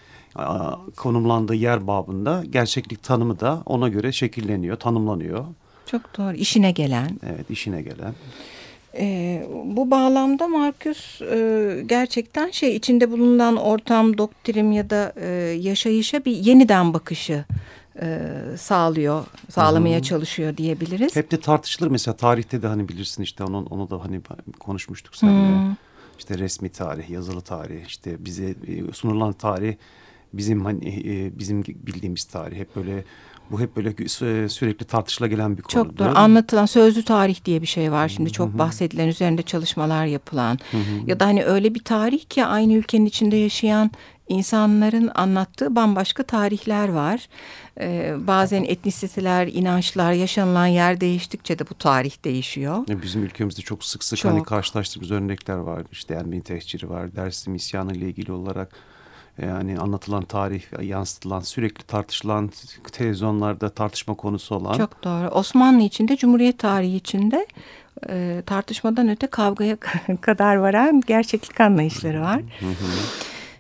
konumlandığı 0.98 1.56
yer 1.56 1.88
babında 1.88 2.44
gerçeklik 2.50 3.04
tanımı 3.04 3.40
da 3.40 3.64
ona 3.66 3.88
göre 3.88 4.12
şekilleniyor, 4.12 4.78
tanımlanıyor. 4.78 5.46
Çok 5.86 6.18
doğru. 6.18 6.36
İşine 6.36 6.72
gelen. 6.72 7.20
Evet, 7.30 7.50
işine 7.50 7.82
gelen. 7.82 8.14
E, 8.98 9.44
bu 9.66 9.92
bağlamda 9.92 10.48
Marcus 10.48 11.22
e, 11.22 11.84
gerçekten 11.86 12.52
şey 12.52 12.76
içinde 12.76 13.12
bulunan 13.12 13.56
ortam, 13.56 14.18
doktrin 14.18 14.72
ya 14.72 14.90
da 14.90 15.14
e, 15.16 15.28
yaşayışa 15.62 16.26
bir 16.26 16.32
yeniden 16.32 16.94
bakışı 16.94 17.46
e, 18.02 18.32
sağlıyor, 18.58 19.26
sağlamaya 19.50 19.98
Hı 19.98 20.02
-hı. 20.02 20.04
çalışıyor 20.04 20.58
diyebiliriz. 20.58 21.16
Hep 21.16 21.32
de 21.32 21.40
tartışılır 21.40 21.92
mesela 21.92 22.18
tarihte 22.18 22.62
de 22.62 22.68
hani 22.68 22.90
bilirsin 22.90 23.24
işte 23.24 23.44
onu, 23.44 23.66
onu 23.70 23.90
da 23.90 24.04
hani 24.04 24.22
konuşmuştuk 24.60 25.16
seninle. 25.16 25.70
Hı. 25.70 25.76
İşte 26.20 26.38
resmi 26.38 26.70
tarih, 26.70 27.10
yazılı 27.10 27.42
tarih, 27.42 27.86
işte 27.86 28.26
bize 28.26 28.56
e, 28.68 28.94
sunulan 28.94 29.34
tarih 29.34 29.76
bizim 30.34 30.66
hani 30.66 30.88
e, 30.88 31.40
bizim 31.40 31.64
bildiğimiz 31.64 32.24
tarih 32.24 32.58
hep 32.58 32.76
böyle 32.76 33.04
bu 33.52 33.60
hep 33.60 33.76
böyle 33.76 34.08
sürekli 34.50 34.86
tartışıla 34.86 35.28
gelen 35.28 35.58
bir 35.58 35.62
konu. 35.62 35.74
Çok 35.74 35.98
doğru. 35.98 36.12
Anlatılan 36.16 36.66
sözlü 36.66 37.04
tarih 37.04 37.46
diye 37.46 37.62
bir 37.62 37.68
şey 37.68 37.92
var 37.92 38.10
şimdi 38.10 38.32
çok 38.32 38.58
bahsedilen 38.58 39.08
üzerinde 39.08 39.42
çalışmalar 39.42 40.06
yapılan 40.06 40.60
ya 41.08 41.20
da 41.20 41.26
hani 41.26 41.46
öyle 41.46 41.76
bir 41.76 41.84
tarih 41.84 42.26
ki 42.26 42.46
aynı 42.46 42.74
ülkenin 42.74 43.06
içinde 43.06 43.36
yaşayan 43.36 43.92
insanların 44.28 45.12
anlattığı 45.16 45.76
bambaşka 45.76 46.24
tarihler 46.24 46.90
var. 46.90 47.28
Ee, 47.80 48.16
bazen 48.28 48.64
etnisiteler, 48.64 49.48
inançlar, 49.48 50.12
yaşanılan 50.12 50.68
yer 50.68 51.02
değiştikçe 51.02 51.60
de 51.60 51.70
bu 51.70 51.74
tarih 51.74 52.24
değişiyor. 52.24 52.88
Bizim 52.88 53.24
ülkemizde 53.24 53.62
çok 53.62 53.84
sık 53.84 54.04
sık 54.04 54.20
çok. 54.20 54.32
hani 54.32 54.44
karşılaştığımız 54.44 55.12
örnekler 55.12 55.58
var. 55.58 55.84
İşte 55.92 56.14
Ermeni 56.14 56.42
tehciri 56.42 56.90
var, 56.90 57.16
Dersim 57.16 57.56
isyanı 57.56 57.94
ile 57.94 58.06
ilgili 58.06 58.32
olarak 58.32 58.76
yani 59.42 59.80
anlatılan 59.80 60.24
tarih, 60.24 60.62
yansıtılan, 60.82 61.40
sürekli 61.40 61.84
tartışılan, 61.84 62.52
televizyonlarda 62.92 63.70
tartışma 63.70 64.14
konusu 64.14 64.56
olan. 64.56 64.78
Çok 64.78 65.04
doğru. 65.04 65.28
Osmanlı 65.28 65.82
içinde, 65.82 66.18
Cumhuriyet 66.18 66.60
tarihi 66.60 66.96
içinde 66.96 67.48
e, 68.10 68.44
tartışmadan 68.46 69.10
öte 69.10 69.28
kavgaya 69.28 69.78
kadar 70.22 70.56
varan 70.56 71.02
gerçeklik 71.08 71.62
anlayışları 71.62 72.22
var. 72.22 72.42
Hı 72.60 72.66
hı. 72.66 72.72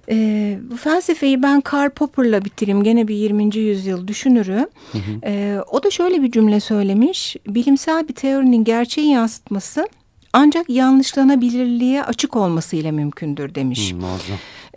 E, 0.10 0.60
bu 0.72 0.78
felsefeyi 0.78 1.44
ben 1.44 1.62
Karl 1.62 1.90
Popper'la 1.90 2.46
bitireyim. 2.46 2.84
Gene 2.84 3.08
bir 3.08 3.16
20. 3.16 3.56
yüzyıl 3.58 4.08
düşünürü. 4.08 4.70
Hı 4.92 4.98
hı. 4.98 5.26
E, 5.26 5.62
o 5.72 5.84
da 5.84 5.92
şöyle 5.92 6.22
bir 6.22 6.32
cümle 6.32 6.60
söylemiş. 6.60 7.36
Bilimsel 7.48 8.08
bir 8.08 8.14
teorinin 8.14 8.64
gerçeği 8.64 9.10
yansıtması 9.10 9.88
ancak 10.34 10.70
yanlışlanabilirliğe 10.70 12.04
açık 12.04 12.36
olmasıyla 12.36 12.92
mümkündür 12.92 13.56
demiş. 13.56 13.94
Hmm, 13.94 14.02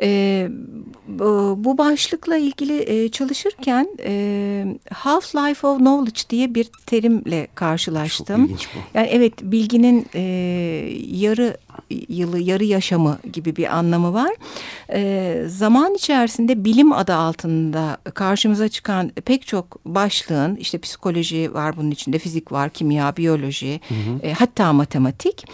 E, 0.03 0.49
bu 1.57 1.79
başlıkla 1.79 2.37
ilgili 2.37 2.83
e, 2.83 3.09
çalışırken 3.09 3.89
e, 4.05 4.77
Half-Life 4.91 5.67
of 5.67 5.79
Knowledge 5.79 6.21
diye 6.31 6.55
bir 6.55 6.71
terimle 6.87 7.49
karşılaştım. 7.55 8.37
Çok 8.37 8.51
ilginç 8.51 8.69
bu. 8.75 8.79
Yani 8.99 9.07
evet 9.07 9.33
bilginin 9.43 10.07
e, 10.15 10.21
yarı 11.07 11.57
yılı, 12.09 12.39
yarı 12.39 12.65
yaşamı 12.65 13.19
gibi 13.33 13.57
bir 13.57 13.77
anlamı 13.77 14.15
var. 14.15 14.31
E, 14.93 15.43
zaman 15.47 15.95
içerisinde 15.95 16.65
bilim 16.65 16.93
adı 16.93 17.15
altında 17.15 17.99
karşımıza 18.15 18.69
çıkan 18.69 19.09
pek 19.09 19.47
çok 19.47 19.85
başlığın 19.85 20.57
işte 20.57 20.79
psikoloji 20.79 21.55
var 21.55 21.77
bunun 21.77 21.91
içinde, 21.91 22.19
fizik 22.19 22.53
var, 22.53 22.71
kimya, 22.71 23.17
biyoloji, 23.17 23.81
hı 23.89 23.95
hı. 23.95 24.27
E, 24.27 24.33
hatta 24.33 24.73
matematik. 24.73 25.45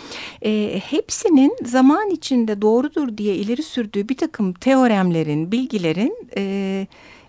E, 0.43 0.81
hepsinin 0.85 1.57
zaman 1.65 2.11
içinde 2.11 2.63
doğrudur 2.63 3.19
diye 3.19 3.35
ileri 3.35 3.63
sürdüğü 3.63 4.09
bir 4.09 4.17
takım 4.17 4.53
teoremlerin, 4.53 5.53
bilgilerin... 5.53 6.29
E, 6.37 6.87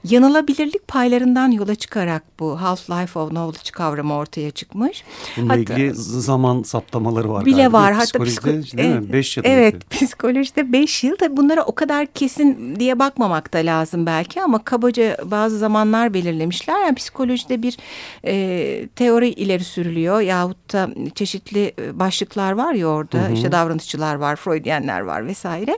yanılabilirlik 0.10 0.88
paylarından 0.88 1.52
yola 1.52 1.76
çıkarak 1.76 2.24
bu 2.40 2.58
Half-Life 2.62 3.20
of 3.20 3.30
Knowledge 3.30 3.72
kavramı 3.72 4.16
ortaya 4.16 4.52
çıkmış. 4.52 5.04
Bununla 5.38 5.54
hatta, 5.54 5.74
ilgili 5.74 5.94
zaman 5.96 6.64
saptamaları 6.64 7.30
var 7.30 7.46
bile 7.46 7.56
galiba. 7.56 7.78
var. 7.78 7.94
Hatta 7.94 8.24
psikolojide 8.24 8.62
psiko 8.62 8.78
değil 8.78 8.96
mi? 8.96 9.14
Beş 9.14 9.38
yıl. 9.38 9.44
Evet 9.48 9.90
psikolojide 9.90 10.74
beş 10.74 11.04
yıl. 11.04 11.16
Tabii 11.16 11.38
bunlara 11.38 11.64
o 11.64 11.76
kadar 11.76 12.06
kesin 12.06 12.76
diye 12.80 13.00
bakmamak 13.00 13.54
da 13.54 13.58
lazım 13.58 14.06
belki 14.06 14.42
ama 14.42 14.64
kabaca 14.64 15.18
bazı 15.26 15.58
zamanlar 15.58 16.14
belirlemişler. 16.14 16.82
Yani 16.82 16.96
psikolojide 16.96 17.62
bir 17.62 17.78
e, 18.26 18.88
teori 18.96 19.30
ileri 19.30 19.64
sürülüyor 19.64 20.22
yahut 20.22 20.74
da 20.74 20.90
çeşitli 21.16 21.74
e, 21.80 22.00
başlıklar 22.00 22.52
var 22.52 22.74
ya 22.74 22.88
orada. 22.88 23.18
Hı 23.18 23.28
hı. 23.28 23.34
İşte 23.34 23.52
davranışçılar 23.52 24.16
var, 24.16 24.36
Freudiyenler 24.36 25.02
var 25.02 25.28
vesaire. 25.28 25.78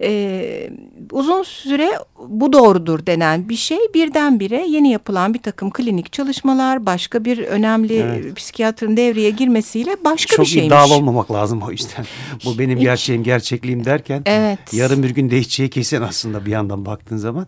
E, 0.00 0.70
uzun 1.12 1.42
süre 1.42 1.90
bu 2.28 2.52
doğrudur 2.52 3.06
denen 3.06 3.48
bir 3.48 3.56
şey 3.56 3.78
birdenbire 3.94 4.66
yeni 4.68 4.90
yapılan 4.90 5.34
bir 5.34 5.38
takım 5.38 5.70
klinik 5.70 6.12
çalışmalar 6.12 6.86
başka 6.86 7.24
bir 7.24 7.38
önemli 7.38 7.94
evet. 7.94 8.36
psikiyatrın 8.36 8.96
devreye 8.96 9.30
girmesiyle 9.30 9.96
başka 10.04 10.36
Çok 10.36 10.44
bir 10.44 10.50
şeymiş. 10.50 10.70
Çok 10.70 10.78
iddialı 10.78 10.94
olmamak 10.94 11.32
lazım 11.32 11.62
o 11.62 11.70
yüzden. 11.70 12.06
Bu 12.44 12.58
benim 12.58 12.78
Hiç. 12.78 12.84
gerçeğim 12.84 13.22
gerçekliğim 13.22 13.84
derken 13.84 14.22
evet. 14.26 14.58
yarın 14.72 15.02
bir 15.02 15.10
gün 15.10 15.30
değişeceği 15.30 15.70
kesin 15.70 16.02
aslında 16.02 16.46
bir 16.46 16.50
yandan 16.50 16.86
baktığın 16.86 17.16
zaman. 17.16 17.46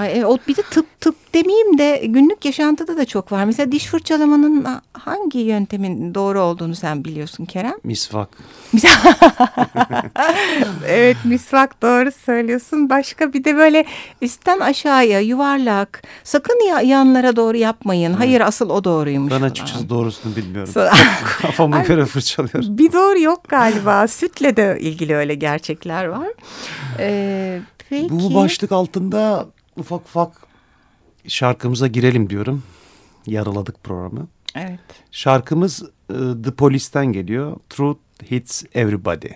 Ay, 0.00 0.18
e, 0.18 0.26
o 0.26 0.38
bir 0.48 0.56
de 0.56 0.62
tıp 0.62 1.00
tıp 1.00 1.34
demeyeyim 1.34 1.78
de 1.78 2.02
günlük 2.06 2.44
yaşantıda 2.44 2.96
da 2.96 3.04
çok 3.04 3.32
var. 3.32 3.44
Mesela 3.44 3.72
diş 3.72 3.86
fırçalamanın 3.86 4.66
hangi 4.92 5.38
yöntemin 5.38 6.14
doğru 6.14 6.40
olduğunu 6.40 6.74
sen 6.74 7.04
biliyorsun 7.04 7.44
Kerem? 7.44 7.74
Misvak. 7.84 8.28
evet 10.86 11.16
misvak 11.24 11.82
doğru 11.82 12.12
söylüyorsun. 12.12 12.90
Başka 12.90 13.32
bir 13.32 13.44
de 13.44 13.56
böyle 13.56 13.84
üstten 14.22 14.60
aşağıya 14.60 15.20
yuvarlak. 15.20 16.02
Sakın 16.24 16.66
ya, 16.68 16.80
yanlara 16.80 17.36
doğru 17.36 17.56
yapmayın. 17.56 18.10
Evet. 18.10 18.20
Hayır 18.20 18.40
asıl 18.40 18.70
o 18.70 18.84
doğruymuş. 18.84 19.32
Ben 19.32 19.42
açıkçası 19.42 19.88
doğrusunu 19.88 20.36
bilmiyorum. 20.36 20.72
Kafamı 21.42 21.82
göre 21.82 22.04
fırçalıyorum. 22.06 22.78
Bir 22.78 22.92
doğru 22.92 23.20
yok 23.20 23.48
galiba. 23.48 24.08
Sütle 24.08 24.56
de 24.56 24.78
ilgili 24.80 25.16
öyle 25.16 25.34
gerçekler 25.34 26.04
var. 26.04 26.28
Ee, 26.98 27.60
peki. 27.90 28.10
Bu 28.10 28.34
başlık 28.34 28.72
altında 28.72 29.46
ufak 29.76 30.00
ufak 30.00 30.46
şarkımıza 31.28 31.86
girelim 31.86 32.30
diyorum. 32.30 32.62
Yaraladık 33.26 33.84
programı. 33.84 34.28
Evet. 34.54 34.80
Şarkımız 35.10 35.82
e, 36.10 36.14
The 36.44 36.50
Police'ten 36.50 37.06
geliyor. 37.06 37.56
Truth 37.70 38.00
Hits 38.30 38.64
Everybody. 38.74 39.28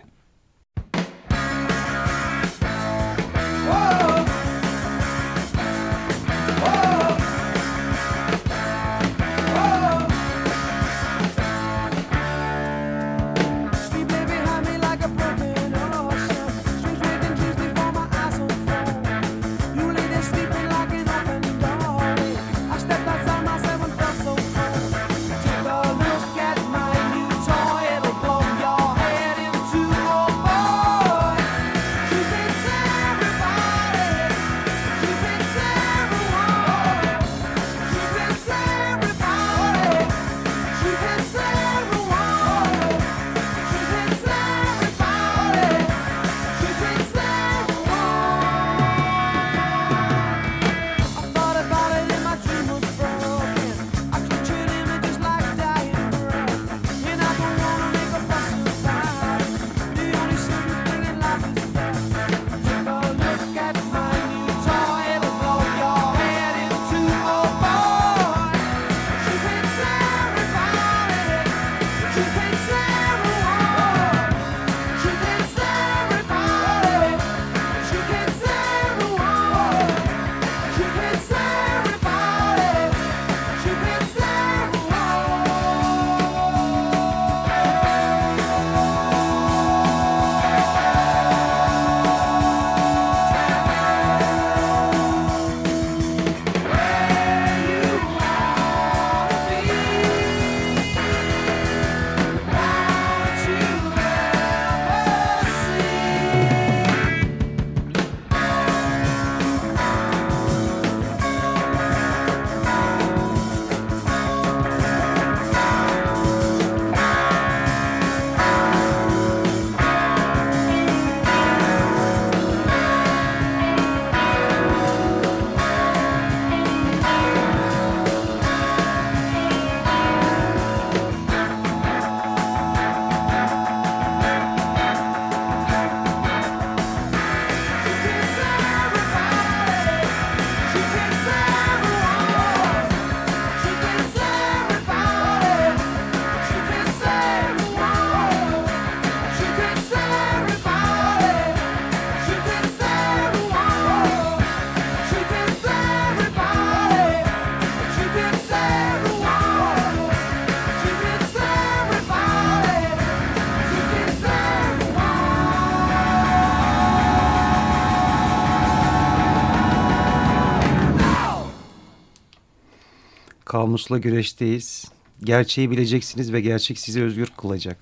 Kamusla 173.65 173.99
güreşteyiz. 173.99 174.85
Gerçeği 175.23 175.71
bileceksiniz 175.71 176.33
ve 176.33 176.41
gerçek 176.41 176.79
sizi 176.79 177.03
özgür 177.03 177.27
kılacak. 177.27 177.79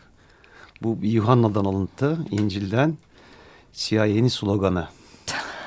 Bu 0.83 0.99
Yuhanna'dan 1.03 1.65
alıntı, 1.65 2.19
İncil'den 2.31 2.97
CIA'nin 3.73 4.29
sloganı. 4.29 4.89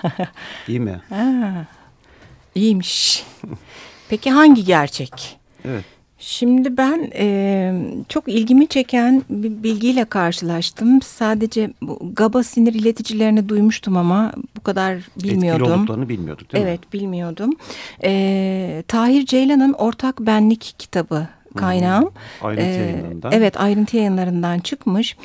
İyi 0.68 0.80
mi? 0.80 1.02
Ha, 1.10 1.66
iyiymiş. 2.56 3.26
Peki 4.10 4.32
hangi 4.32 4.66
gerçek? 4.66 5.38
Evet. 5.66 5.86
Şimdi 6.18 6.78
ben 6.78 7.12
e, 7.16 7.74
çok 8.10 8.28
ilgimi 8.28 8.68
çeken 8.68 9.24
bir 9.30 9.64
bilgiyle 9.64 10.06
karşılaştım. 10.06 11.02
Sadece 11.02 11.70
bu 11.82 12.00
GABA 12.16 12.44
sinir 12.44 12.74
ileticilerini 12.74 13.50
duymuştum 13.50 13.98
ama 13.98 14.32
bu 14.58 14.62
kadar 14.62 14.98
bilmiyordum. 15.24 15.64
Etkili 15.64 15.80
olduklarını 15.80 16.10
bilmiyorduk 16.10 16.52
değil 16.52 16.64
evet, 16.64 16.80
mi? 16.80 16.80
Evet 16.84 16.94
bilmiyordum. 16.94 17.54
E, 18.04 18.84
Tahir 18.88 19.26
Ceylan'ın 19.26 19.74
Ortak 19.74 20.20
Benlik 20.20 20.76
kitabı 20.78 21.28
kaynağım. 21.56 22.12
Ayrıntı 22.42 22.66
ee, 22.66 22.74
yayınlarından. 22.74 23.32
Evet 23.32 23.60
ayrıntı 23.60 23.98
yayınlarından 23.98 24.60
çıkmış. 24.60 25.18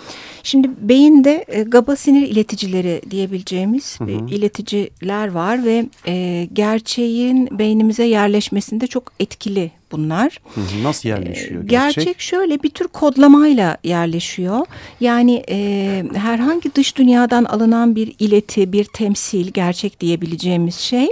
Şimdi 0.42 0.70
beyinde 0.80 1.44
e, 1.49 1.62
GABA 1.62 1.97
sinir 1.97 2.28
ileticileri 2.28 3.02
diyebileceğimiz 3.11 4.00
hı 4.00 4.04
hı. 4.04 4.11
ileticiler 4.11 5.30
var 5.30 5.64
ve 5.64 5.87
e, 6.06 6.49
gerçeğin 6.52 7.59
beynimize 7.59 8.04
yerleşmesinde 8.04 8.87
çok 8.87 9.12
etkili 9.20 9.70
bunlar. 9.92 10.40
Nasıl 10.82 11.09
yerleşiyor 11.09 11.62
ee, 11.62 11.66
gerçek? 11.66 12.04
Gerçek 12.04 12.20
şöyle 12.20 12.62
bir 12.62 12.70
tür 12.70 12.88
kodlamayla 12.88 13.76
yerleşiyor. 13.85 14.66
Yani 15.00 15.44
e, 15.49 16.04
herhangi 16.14 16.75
dış 16.75 16.97
dünyadan 16.97 17.44
alınan 17.44 17.97
bir 17.97 18.14
ileti, 18.18 18.73
bir 18.73 18.85
temsil, 18.85 19.50
gerçek 19.50 20.00
diyebileceğimiz 20.00 20.75
şey 20.75 21.09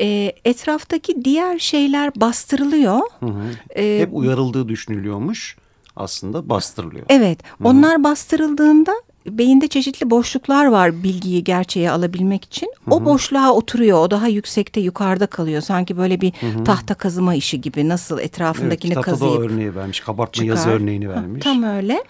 e, 0.00 0.32
etraftaki 0.44 1.24
diğer 1.24 1.58
şeyler 1.58 2.12
bastırılıyor. 2.16 3.00
Hı 3.20 3.26
hı. 3.26 3.42
Ee, 3.76 3.98
Hep 4.00 4.08
uyarıldığı 4.12 4.68
düşünülüyormuş 4.68 5.56
aslında 5.96 6.48
bastırılıyor. 6.48 7.06
Evet 7.08 7.38
onlar 7.64 8.04
bastırıldığında 8.04 8.94
beyinde 9.30 9.68
çeşitli 9.68 10.10
boşluklar 10.10 10.66
var 10.66 11.02
bilgiyi 11.02 11.44
gerçeğe 11.44 11.90
alabilmek 11.90 12.44
için. 12.44 12.72
Hı 12.84 12.90
hı. 12.90 12.94
O 12.94 13.04
boşluğa 13.04 13.52
oturuyor. 13.52 13.98
O 13.98 14.10
daha 14.10 14.28
yüksekte 14.28 14.80
yukarıda 14.80 15.26
kalıyor. 15.26 15.62
Sanki 15.62 15.96
böyle 15.96 16.20
bir 16.20 16.32
hı 16.40 16.46
hı. 16.46 16.64
tahta 16.64 16.94
kazıma 16.94 17.34
işi 17.34 17.60
gibi. 17.60 17.88
Nasıl 17.88 18.18
etrafındakini 18.18 18.92
evet, 18.92 19.04
kazıyıp 19.04 19.34
da 19.34 19.42
örneği 19.42 19.74
vermiş. 19.74 20.00
Kabartma 20.00 20.32
çıkar. 20.32 20.46
yazı 20.46 20.70
örneğini 20.70 21.08
vermiş. 21.10 21.46
Ha, 21.46 21.50
tam 21.50 21.62
öyle. 21.62 22.04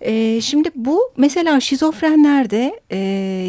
E, 0.00 0.40
şimdi 0.40 0.70
bu 0.74 1.12
mesela 1.16 1.60
şizofrenlerde 1.60 2.80
e, 2.90 2.98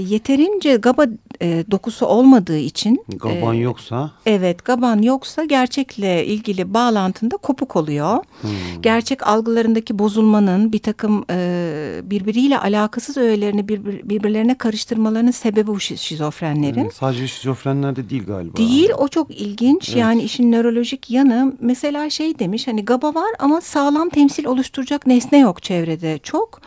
yeterince 0.07 0.75
GABA 0.75 1.05
e, 1.41 1.63
dokusu 1.71 2.05
olmadığı 2.05 2.57
için. 2.57 3.03
Gaban 3.09 3.55
e, 3.55 3.59
yoksa? 3.59 4.11
Evet 4.25 4.65
gaban 4.65 5.01
yoksa 5.01 5.43
gerçekle 5.43 6.25
ilgili 6.25 6.73
bağlantında 6.73 7.37
kopuk 7.37 7.75
oluyor. 7.75 8.17
Hmm. 8.41 8.49
Gerçek 8.81 9.27
algılarındaki 9.27 9.99
bozulmanın 9.99 10.71
bir 10.71 10.79
takım 10.79 11.25
e, 11.29 12.01
birbiriyle 12.03 12.59
alakasız 12.59 13.17
öğelerini 13.17 13.67
birbir, 13.67 14.09
birbirlerine 14.09 14.57
karıştırmalarının 14.57 15.31
sebebi 15.31 15.67
bu 15.67 15.79
şizofrenlerin. 15.79 16.83
Hmm, 16.83 16.91
sadece 16.91 17.27
şizofrenlerde 17.27 18.09
değil 18.09 18.25
galiba. 18.25 18.57
Değil 18.57 18.89
o 18.97 19.07
çok 19.07 19.31
ilginç 19.31 19.89
evet. 19.89 19.99
yani 19.99 20.23
işin 20.23 20.51
nörolojik 20.51 21.11
yanı 21.11 21.53
mesela 21.59 22.09
şey 22.09 22.39
demiş 22.39 22.67
hani 22.67 22.85
GABA 22.85 23.15
var 23.15 23.29
ama 23.39 23.61
sağlam 23.61 24.09
temsil 24.09 24.45
oluşturacak 24.45 25.07
nesne 25.07 25.39
yok 25.39 25.63
çevrede 25.63 26.19
çok. 26.23 26.61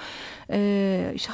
E, 0.51 1.13
işte 1.15 1.33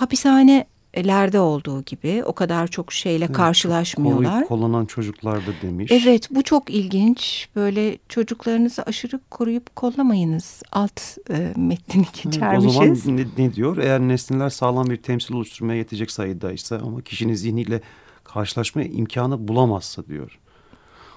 hapishanelerde 0.95 1.40
olduğu 1.40 1.83
gibi 1.83 2.23
o 2.25 2.33
kadar 2.33 2.68
çok 2.68 2.92
şeyle 2.92 3.25
evet, 3.25 3.37
karşılaşmıyorlar. 3.37 4.33
Koruyup 4.33 4.49
kollanan 4.49 4.87
çocuklarda 4.87 5.50
demiş. 5.62 5.92
Evet 5.92 6.28
bu 6.30 6.42
çok 6.42 6.71
ilginç. 6.71 7.49
Böyle 7.57 7.99
çocuklarınızı 8.09 8.83
aşırı 8.83 9.21
koruyup 9.30 9.76
kollamayınız. 9.76 10.62
Alt 10.73 11.00
e, 11.30 11.52
metnini 11.57 12.07
geçermişiz. 12.23 12.76
Evet, 12.80 12.92
o 12.92 12.95
zaman 12.95 13.18
ne, 13.18 13.45
ne 13.45 13.54
diyor? 13.54 13.76
Eğer 13.76 14.00
nesneler 14.00 14.50
sağlam 14.50 14.90
bir 14.90 14.97
temsil 14.97 15.35
oluşturmaya 15.35 15.78
yetecek 15.78 16.11
sayıdaysa 16.11 16.76
ama 16.76 17.00
kişinin 17.00 17.35
zihniyle 17.35 17.80
karşılaşma 18.25 18.83
imkanı 18.83 19.49
bulamazsa 19.49 20.07
diyor. 20.07 20.38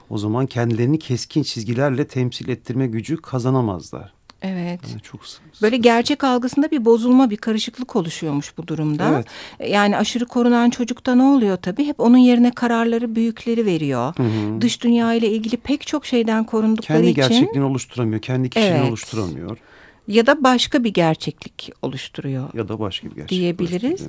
O 0.09 0.17
zaman 0.17 0.45
kendilerini 0.45 0.99
keskin 0.99 1.43
çizgilerle 1.43 2.07
temsil 2.07 2.49
ettirme 2.49 2.87
gücü 2.87 3.17
kazanamazlar. 3.17 4.13
Evet. 4.41 4.79
Yani 4.89 5.01
çok 5.01 5.21
Böyle 5.61 5.77
gerçek 5.77 6.23
algısında 6.23 6.71
bir 6.71 6.85
bozulma, 6.85 7.29
bir 7.29 7.37
karışıklık 7.37 7.95
oluşuyormuş 7.95 8.57
bu 8.57 8.67
durumda. 8.67 9.11
Evet. 9.13 9.71
Yani 9.71 9.97
aşırı 9.97 10.25
korunan 10.25 10.69
çocukta 10.69 11.15
ne 11.15 11.23
oluyor 11.23 11.57
tabii? 11.57 11.85
Hep 11.85 11.99
onun 11.99 12.17
yerine 12.17 12.51
kararları 12.51 13.15
büyükleri 13.15 13.65
veriyor. 13.65 14.13
Hı 14.17 14.23
hı. 14.23 14.61
Dış 14.61 14.83
dünya 14.83 15.13
ile 15.13 15.29
ilgili 15.29 15.57
pek 15.57 15.87
çok 15.87 16.05
şeyden 16.05 16.43
korundukları 16.43 16.97
kendi 16.97 17.09
için. 17.09 17.21
Kendi 17.21 17.33
gerçekliğini 17.33 17.65
oluşturamıyor, 17.65 18.21
kendi 18.21 18.49
kişiliğini 18.49 18.77
evet. 18.77 18.89
oluşturamıyor 18.89 19.57
ya 20.07 20.25
da 20.27 20.43
başka 20.43 20.83
bir 20.83 20.93
gerçeklik 20.93 21.71
oluşturuyor. 21.81 22.49
Ya 22.53 22.67
da 22.67 22.79
başka 22.79 23.09
bir 23.09 23.15
gerçeklik 23.15 23.39
diyebiliriz. 23.39 24.01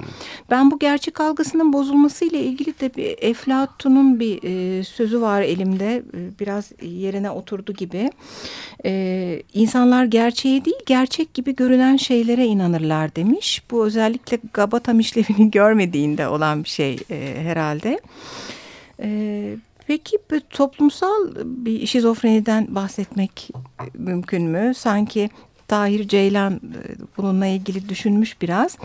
Ben 0.50 0.70
bu 0.70 0.78
gerçek 0.78 1.20
algısının 1.20 1.72
bozulması 1.72 2.24
ile 2.24 2.40
ilgili 2.40 2.80
de 2.80 2.94
bir 2.96 3.16
Eflatun'un 3.20 4.20
bir 4.20 4.40
e, 4.42 4.84
sözü 4.84 5.20
var 5.20 5.42
elimde. 5.42 5.96
E, 6.14 6.38
biraz 6.40 6.72
yerine 6.82 7.30
oturdu 7.30 7.72
gibi. 7.72 8.10
E, 8.84 9.42
insanlar 9.54 10.04
gerçeğe 10.04 10.64
değil 10.64 10.82
gerçek 10.86 11.34
gibi 11.34 11.56
görünen 11.56 11.96
şeylere 11.96 12.46
inanırlar 12.46 13.16
demiş. 13.16 13.62
Bu 13.70 13.86
özellikle 13.86 14.38
Gabatam 14.52 15.00
işlevini 15.00 15.50
görmediğinde 15.50 16.28
olan 16.28 16.64
bir 16.64 16.68
şey 16.68 16.96
e, 17.10 17.34
herhalde. 17.42 18.00
E, 19.02 19.56
Peki 19.86 20.18
toplumsal 20.50 21.34
bir 21.44 21.86
şizofreniden 21.86 22.74
bahsetmek 22.74 23.50
mümkün 23.94 24.42
mü? 24.42 24.72
Sanki 24.74 25.30
Tahir 25.72 26.08
Ceylan 26.08 26.52
e, 26.52 26.80
bununla 27.16 27.46
ilgili 27.46 27.88
düşünmüş 27.88 28.42
biraz. 28.42 28.78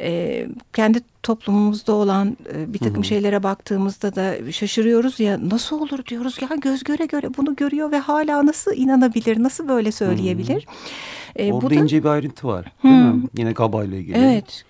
E, 0.00 0.46
kendi 0.72 1.00
toplumumuzda 1.22 1.92
olan 1.92 2.36
e, 2.54 2.72
bir 2.72 2.78
takım 2.78 2.96
hı 2.96 3.00
hı. 3.00 3.04
şeylere 3.04 3.42
baktığımızda 3.42 4.14
da 4.16 4.52
şaşırıyoruz 4.52 5.20
ya 5.20 5.50
nasıl 5.50 5.80
olur 5.80 6.06
diyoruz 6.06 6.38
ya 6.42 6.48
göz 6.56 6.84
göre 6.84 7.06
göre 7.06 7.36
bunu 7.36 7.56
görüyor 7.56 7.92
ve 7.92 7.98
hala 7.98 8.46
nasıl 8.46 8.72
inanabilir 8.74 9.42
nasıl 9.42 9.68
böyle 9.68 9.92
söyleyebilir. 9.92 10.66
Hı. 11.36 11.42
E, 11.42 11.52
Orada 11.52 11.66
bu 11.66 11.70
da, 11.70 11.74
ince 11.74 12.04
bir 12.04 12.08
ayrıntı 12.08 12.48
var 12.48 12.72
değil 12.84 12.94
hı. 12.94 13.14
mi? 13.14 13.22
Yine 13.36 13.52
Gaba 13.52 13.84
ile 13.84 13.98
ilgili. 13.98 14.18
Evet 14.18 14.64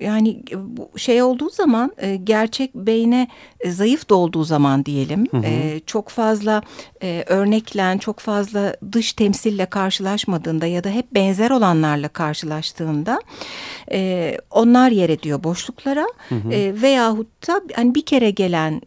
yani 0.00 0.42
e, 0.50 0.76
bu 0.76 0.98
şey 0.98 1.22
olduğu 1.22 1.50
zaman 1.50 1.92
e, 1.98 2.16
gerçek 2.16 2.74
beyne 2.74 3.28
e, 3.60 3.70
zayıf 3.70 4.08
dolduğu 4.08 4.44
zaman 4.44 4.84
diyelim 4.84 5.26
hı 5.30 5.36
hı. 5.36 5.80
çok 5.86 6.08
fazla 6.08 6.62
örneklen 7.26 7.98
çok 7.98 8.18
fazla 8.18 8.76
dış 8.92 9.12
temsille 9.12 9.66
karşılaşmadığında 9.66 10.66
ya 10.66 10.84
da 10.84 10.88
hep 10.88 11.14
benzer 11.14 11.50
olanlarla 11.50 12.08
karşılaştığında 12.08 13.20
onlar 14.50 14.90
yer 14.90 15.08
ediyor 15.08 15.44
boşluklara 15.44 16.06
hı 16.28 16.34
hı. 16.34 16.50
veyahut 16.82 17.48
da 17.48 17.60
hani 17.74 17.94
bir 17.94 18.04
kere 18.04 18.30
gelen 18.30 18.80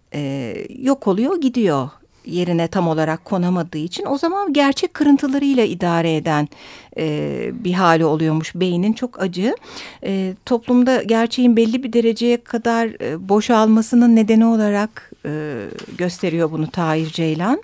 yok 0.83 1.07
oluyor 1.07 1.41
gidiyor 1.41 1.89
yerine 2.29 2.67
tam 2.67 2.87
olarak 2.87 3.25
konamadığı 3.25 3.77
için 3.77 4.05
o 4.05 4.17
zaman 4.17 4.53
gerçek 4.53 4.93
kırıntılarıyla 4.93 5.63
idare 5.63 6.15
eden 6.15 6.47
e, 6.97 7.51
bir 7.53 7.73
hali 7.73 8.05
oluyormuş 8.05 8.55
beynin 8.55 8.93
çok 8.93 9.21
acı. 9.21 9.55
E, 10.03 10.33
toplumda 10.45 11.03
gerçeğin 11.03 11.55
belli 11.57 11.83
bir 11.83 11.93
dereceye 11.93 12.43
kadar 12.43 13.01
e, 13.01 13.29
boşalmasının 13.29 14.15
nedeni 14.15 14.45
olarak 14.45 15.11
e, 15.25 15.55
gösteriyor 15.97 16.51
bunu 16.51 16.69
Tahir 16.69 17.09
Ceylan. 17.09 17.61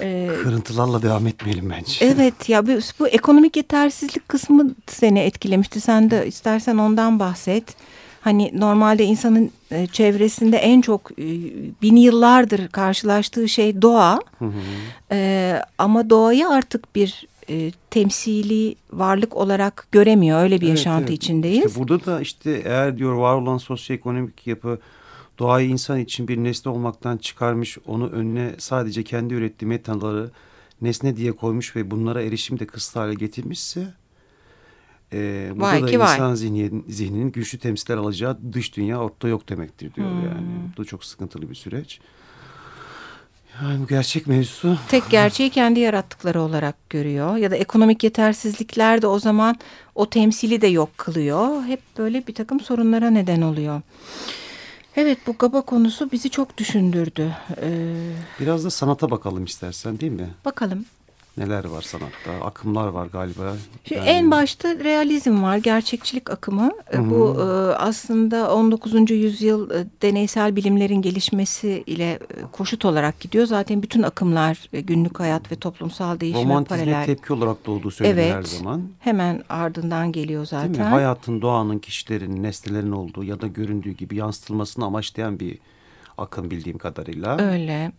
Ee, 0.00 0.30
Kırıntılarla 0.42 1.02
devam 1.02 1.26
etmeyelim 1.26 1.70
bence. 1.70 2.04
Evet 2.04 2.48
ya 2.48 2.66
bu, 2.66 2.70
bu 2.98 3.08
ekonomik 3.08 3.56
yetersizlik 3.56 4.28
kısmı 4.28 4.74
seni 4.86 5.18
etkilemişti. 5.18 5.80
Sen 5.80 6.10
de 6.10 6.26
istersen 6.26 6.76
ondan 6.76 7.18
bahset. 7.20 7.64
Hani 8.24 8.50
normalde 8.54 9.04
insanın 9.04 9.50
e, 9.70 9.86
çevresinde 9.86 10.56
en 10.56 10.80
çok 10.80 11.10
e, 11.10 11.26
bin 11.82 11.96
yıllardır 11.96 12.68
karşılaştığı 12.68 13.48
şey 13.48 13.82
doğa. 13.82 14.20
Hı 14.38 14.44
hı. 14.44 14.50
E, 15.12 15.60
ama 15.78 16.10
doğayı 16.10 16.48
artık 16.48 16.94
bir 16.94 17.26
e, 17.50 17.70
temsili 17.90 18.74
varlık 18.92 19.36
olarak 19.36 19.86
göremiyor. 19.92 20.42
Öyle 20.42 20.60
bir 20.60 20.66
evet, 20.66 20.78
yaşantı 20.78 21.04
evet. 21.04 21.22
içindeyiz. 21.22 21.66
İşte 21.66 21.80
burada 21.80 22.06
da 22.06 22.20
işte 22.20 22.62
eğer 22.64 22.98
diyor 22.98 23.14
var 23.14 23.34
olan 23.34 23.58
sosyoekonomik 23.58 24.46
yapı 24.46 24.78
doğayı 25.38 25.68
insan 25.68 25.98
için 26.00 26.28
bir 26.28 26.36
nesne 26.36 26.72
olmaktan 26.72 27.16
çıkarmış, 27.16 27.78
onu 27.86 28.08
önüne 28.08 28.54
sadece 28.58 29.02
kendi 29.02 29.34
ürettiği 29.34 29.68
metaları 29.68 30.30
nesne 30.82 31.16
diye 31.16 31.32
koymuş 31.32 31.76
ve 31.76 31.90
bunlara 31.90 32.22
erişim 32.22 32.58
de 32.58 32.66
kısıtlı 32.66 33.00
hale 33.00 33.14
getirmişse 33.14 33.94
e, 35.14 35.50
burada 35.50 35.64
vay 35.64 35.82
da 35.82 35.90
insan 35.90 36.28
vay. 36.28 36.36
Zihninin, 36.36 36.84
zihninin 36.88 37.32
güçlü 37.32 37.58
temsiller 37.58 37.96
alacağı 37.96 38.38
dış 38.52 38.76
dünya 38.76 38.98
ortada 38.98 39.28
yok 39.28 39.48
demektir 39.48 39.94
diyor 39.94 40.10
hmm. 40.10 40.24
yani. 40.24 40.46
Bu 40.76 40.82
da 40.82 40.84
çok 40.84 41.04
sıkıntılı 41.04 41.50
bir 41.50 41.54
süreç. 41.54 42.00
Yani 43.62 43.82
bu 43.82 43.86
gerçek 43.86 44.26
mevzusu. 44.26 44.78
Tek 44.88 45.10
gerçeği 45.10 45.50
kendi 45.50 45.80
yarattıkları 45.80 46.40
olarak 46.40 46.90
görüyor. 46.90 47.36
Ya 47.36 47.50
da 47.50 47.56
ekonomik 47.56 48.04
yetersizlikler 48.04 49.02
de 49.02 49.06
o 49.06 49.18
zaman 49.18 49.56
o 49.94 50.10
temsili 50.10 50.60
de 50.60 50.66
yok 50.66 50.98
kılıyor. 50.98 51.64
Hep 51.64 51.80
böyle 51.98 52.26
bir 52.26 52.34
takım 52.34 52.60
sorunlara 52.60 53.10
neden 53.10 53.42
oluyor. 53.42 53.82
Evet 54.96 55.18
bu 55.26 55.34
GABA 55.38 55.60
konusu 55.60 56.12
bizi 56.12 56.30
çok 56.30 56.58
düşündürdü. 56.58 57.34
Ee, 57.62 57.94
Biraz 58.40 58.64
da 58.64 58.70
sanata 58.70 59.10
bakalım 59.10 59.44
istersen 59.44 60.00
değil 60.00 60.12
mi? 60.12 60.30
Bakalım. 60.44 60.84
Neler 61.36 61.64
var 61.64 61.82
sanatta? 61.82 62.44
Akımlar 62.44 62.88
var 62.88 63.06
galiba. 63.06 63.56
Şimdi 63.84 63.98
yani... 63.98 64.08
En 64.08 64.30
başta 64.30 64.68
realizm 64.68 65.42
var, 65.42 65.56
gerçekçilik 65.56 66.30
akımı. 66.30 66.70
Hı 66.86 66.96
-hı. 66.96 67.10
Bu 67.10 67.40
e, 67.40 67.44
aslında 67.74 68.54
19. 68.54 69.10
yüzyıl 69.10 69.70
e, 69.70 69.86
deneysel 70.02 70.56
bilimlerin 70.56 71.02
gelişmesi 71.02 71.84
ile 71.86 72.10
e, 72.12 72.18
koşut 72.52 72.84
olarak 72.84 73.20
gidiyor. 73.20 73.46
Zaten 73.46 73.82
bütün 73.82 74.02
akımlar 74.02 74.68
günlük 74.72 75.20
hayat 75.20 75.52
ve 75.52 75.56
toplumsal 75.56 76.20
değişime 76.20 76.44
Romantizme 76.44 76.84
paralel. 76.84 77.06
tepki 77.06 77.32
olarak 77.32 77.66
doğduğu 77.66 77.90
söylenir 77.90 78.14
evet, 78.14 78.34
her 78.34 78.42
zaman. 78.42 78.82
Hemen 79.00 79.42
ardından 79.48 80.12
geliyor 80.12 80.46
zaten. 80.46 80.74
Değil 80.74 80.84
mi? 80.84 80.90
Hayatın, 80.90 81.42
doğanın, 81.42 81.78
kişilerin, 81.78 82.42
nesnelerin 82.42 82.92
olduğu 82.92 83.24
ya 83.24 83.40
da 83.40 83.46
göründüğü 83.46 83.92
gibi 83.92 84.16
yansıtılmasını 84.16 84.84
amaçlayan 84.84 85.40
bir 85.40 85.58
akım 86.18 86.50
bildiğim 86.50 86.78
kadarıyla. 86.78 87.38
Öyle. 87.38 87.92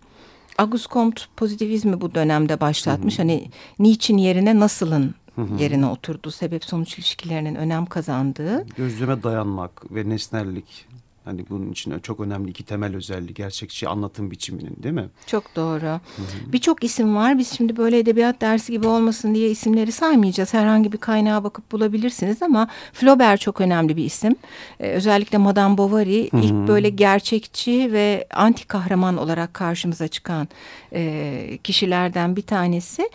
Auguste 0.57 0.93
Comte 0.93 1.21
pozitivizmi 1.37 2.01
bu 2.01 2.15
dönemde 2.15 2.59
başlatmış. 2.59 3.13
Hı 3.19 3.23
hı. 3.23 3.27
Hani 3.27 3.49
niçin 3.79 4.17
yerine 4.17 4.59
nasılın 4.59 5.15
hı 5.35 5.41
hı. 5.41 5.61
yerine 5.61 5.85
oturduğu 5.85 6.31
sebep 6.31 6.65
sonuç 6.65 6.97
ilişkilerinin 6.97 7.55
önem 7.55 7.85
kazandığı. 7.85 8.65
Gözleme 8.77 9.23
dayanmak 9.23 9.95
ve 9.95 10.09
nesnellik 10.09 10.85
Hani 11.25 11.45
bunun 11.49 11.71
için 11.71 11.99
çok 11.99 12.19
önemli 12.19 12.49
iki 12.49 12.63
temel 12.63 12.95
özellik 12.95 13.35
gerçekçi 13.35 13.87
anlatım 13.87 14.31
biçiminin 14.31 14.75
değil 14.83 14.95
mi? 14.95 15.09
Çok 15.27 15.55
doğru. 15.55 15.99
Birçok 16.47 16.83
isim 16.83 17.15
var. 17.15 17.37
Biz 17.37 17.51
şimdi 17.57 17.77
böyle 17.77 17.99
edebiyat 17.99 18.41
dersi 18.41 18.71
gibi 18.71 18.87
olmasın 18.87 19.35
diye 19.35 19.49
isimleri 19.49 19.91
saymayacağız. 19.91 20.53
Herhangi 20.53 20.91
bir 20.91 20.97
kaynağa 20.97 21.43
bakıp 21.43 21.71
bulabilirsiniz 21.71 22.41
ama 22.41 22.67
Flaubert 22.93 23.41
çok 23.41 23.61
önemli 23.61 23.97
bir 23.97 24.05
isim. 24.05 24.35
Ee, 24.79 24.89
özellikle 24.91 25.37
Madame 25.37 25.77
Bovary 25.77 26.21
ilk 26.21 26.67
böyle 26.67 26.89
gerçekçi 26.89 27.93
ve 27.93 28.27
anti 28.33 28.67
kahraman 28.67 29.17
olarak 29.17 29.53
karşımıza 29.53 30.07
çıkan 30.07 30.47
e, 30.93 31.59
kişilerden 31.63 32.35
bir 32.35 32.41
tanesi. 32.41 33.09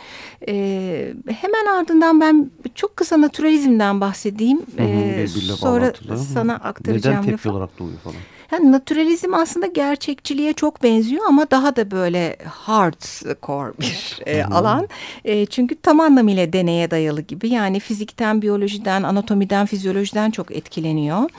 E, 0.49 1.15
hemen 1.29 1.67
ardından 1.79 2.21
ben 2.21 2.51
çok 2.75 2.97
kısa 2.97 3.21
naturalizmden 3.21 4.01
bahsedeyim. 4.01 4.59
Hı 4.77 4.83
hı, 4.83 4.87
e, 4.87 5.29
sonra 5.29 5.81
bağlantılı. 5.81 6.19
sana 6.19 6.55
aktaracağım. 6.55 7.17
Neden 7.17 7.31
tepki 7.31 7.51
olarak 7.51 7.79
doğuyor 7.79 7.99
falan? 8.05 8.17
Yani 8.53 8.73
naturalizm 8.73 9.35
aslında 9.35 9.67
gerçekçiliğe 9.67 10.53
çok 10.53 10.83
benziyor 10.83 11.25
ama 11.29 11.51
daha 11.51 11.77
da 11.77 11.91
böyle 11.91 12.37
hardcore 12.45 13.73
bir 13.81 14.19
e, 14.27 14.45
alan. 14.45 14.89
E, 15.25 15.47
çünkü 15.47 15.77
tam 15.83 16.01
anlamıyla 16.01 16.53
deneye 16.53 16.91
dayalı 16.91 17.21
gibi. 17.21 17.49
Yani 17.49 17.81
fizikten, 17.81 18.43
biyolojiden, 18.43 19.03
anatomiden, 19.03 19.67
fizyolojiden 19.67 20.31
çok 20.31 20.51
etkileniyor. 20.51 21.31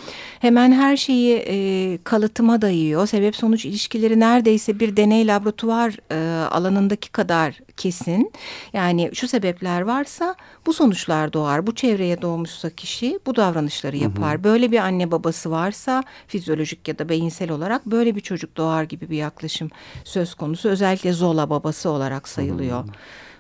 Hemen 0.41 0.71
her 0.71 0.97
şeyi 0.97 1.43
e, 1.47 1.97
kalıtıma 2.03 2.61
dayıyor. 2.61 3.07
Sebep 3.07 3.35
sonuç 3.35 3.65
ilişkileri 3.65 4.19
neredeyse 4.19 4.79
bir 4.79 4.97
deney 4.97 5.27
laboratuvar 5.27 5.97
e, 6.11 6.45
alanındaki 6.45 7.11
kadar 7.11 7.59
kesin. 7.77 8.31
Yani 8.73 9.09
şu 9.13 9.27
sebepler 9.27 9.81
varsa 9.81 10.35
bu 10.65 10.73
sonuçlar 10.73 11.33
doğar. 11.33 11.67
Bu 11.67 11.75
çevreye 11.75 12.21
doğmuşsa 12.21 12.69
kişi 12.69 13.19
bu 13.25 13.35
davranışları 13.35 13.97
yapar. 13.97 14.33
Hı 14.33 14.39
hı. 14.39 14.43
Böyle 14.43 14.71
bir 14.71 14.77
anne 14.77 15.11
babası 15.11 15.51
varsa 15.51 16.03
fizyolojik 16.27 16.87
ya 16.87 16.99
da 16.99 17.09
beyinsel 17.09 17.51
olarak 17.51 17.85
böyle 17.85 18.15
bir 18.15 18.21
çocuk 18.21 18.57
doğar 18.57 18.83
gibi 18.83 19.09
bir 19.09 19.17
yaklaşım 19.17 19.69
söz 20.03 20.33
konusu. 20.33 20.69
Özellikle 20.69 21.13
Zola 21.13 21.49
babası 21.49 21.89
olarak 21.89 22.27
sayılıyor 22.27 22.83
hı 22.83 22.87
hı. 22.87 22.91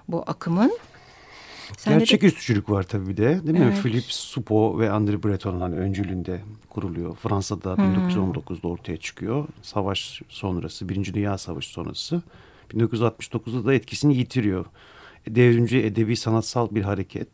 bu 0.07 0.23
akımın. 0.27 0.71
Gerçek 1.85 2.21
de... 2.21 2.25
üstücülük 2.25 2.69
var 2.69 2.83
tabii 2.83 3.07
bir 3.07 3.17
de 3.17 3.47
değil 3.47 3.59
mi? 3.59 3.71
Evet. 3.73 3.83
Philippe 3.83 4.07
Soupeau 4.09 4.79
ve 4.79 4.87
André 4.87 5.23
Breton'un 5.23 5.71
öncülüğünde 5.71 6.41
kuruluyor. 6.69 7.15
Fransa'da 7.15 7.77
hmm. 7.77 8.09
1919'da 8.09 8.67
ortaya 8.67 8.97
çıkıyor. 8.97 9.47
Savaş 9.61 10.21
sonrası, 10.29 10.89
Birinci 10.89 11.13
Dünya 11.13 11.37
Savaşı 11.37 11.69
sonrası. 11.69 12.21
1969'da 12.73 13.65
da 13.65 13.73
etkisini 13.73 14.17
yitiriyor. 14.17 14.65
Devrimci 15.27 15.77
edebi 15.77 16.15
sanatsal 16.15 16.67
bir 16.71 16.81
hareket. 16.81 17.29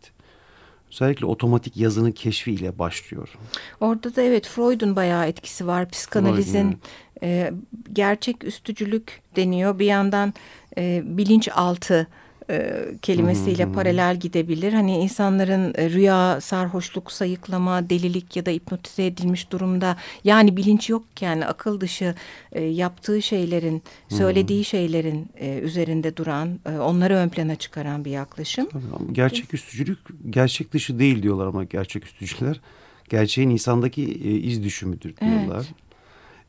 Özellikle 0.91 1.26
otomatik 1.26 1.78
yazının 1.78 2.12
keşfiyle 2.12 2.80
başlıyor. 2.80 3.38
Orada 3.80 4.15
da 4.15 4.21
evet 4.21 4.47
Freud'un 4.47 4.95
bayağı 4.95 5.28
etkisi 5.28 5.67
var. 5.67 5.89
Psikanalizin 5.89 6.80
e, 7.23 7.54
gerçek 7.93 8.43
üstücülük 8.43 9.21
deniyor. 9.36 9.80
Bir 9.80 9.86
yandan 9.86 10.34
e, 10.78 11.02
bilinçaltı 11.06 12.08
e, 12.49 12.86
kelimesiyle 13.01 13.65
hı. 13.65 13.71
paralel 13.71 14.19
gidebilir. 14.19 14.73
Hani 14.73 14.97
insanların 14.97 15.73
e, 15.77 15.89
rüya, 15.89 16.41
sarhoşluk, 16.41 17.12
sayıklama, 17.12 17.89
delilik 17.89 18.36
ya 18.36 18.45
da 18.45 18.51
hipnotize 18.51 19.05
edilmiş 19.05 19.51
durumda 19.51 19.97
yani 20.23 20.57
bilinç 20.57 20.89
yokken 20.89 21.41
akıl 21.41 21.81
dışı 21.81 22.15
e, 22.51 22.63
yaptığı 22.63 23.21
şeylerin, 23.21 23.83
söylediği 24.10 24.65
şeylerin 24.65 25.29
e, 25.36 25.60
üzerinde 25.60 26.17
duran, 26.17 26.60
e, 26.65 26.77
onları 26.77 27.15
ön 27.15 27.29
plana 27.29 27.55
çıkaran 27.55 28.05
bir 28.05 28.12
yaklaşım. 28.12 28.69
Tabii, 28.69 29.13
gerçek 29.13 29.53
üstücülük 29.53 29.99
gerçek 30.29 30.73
dışı 30.73 30.99
değil 30.99 31.23
diyorlar 31.23 31.47
ama 31.47 31.63
gerçek 31.63 32.05
üstücüler. 32.05 32.62
Gerçeğin 33.10 33.49
insandaki 33.49 34.03
e, 34.03 34.31
iz 34.31 34.63
düşümüdür 34.63 35.17
diyorlar. 35.17 35.65
Evet 35.65 35.87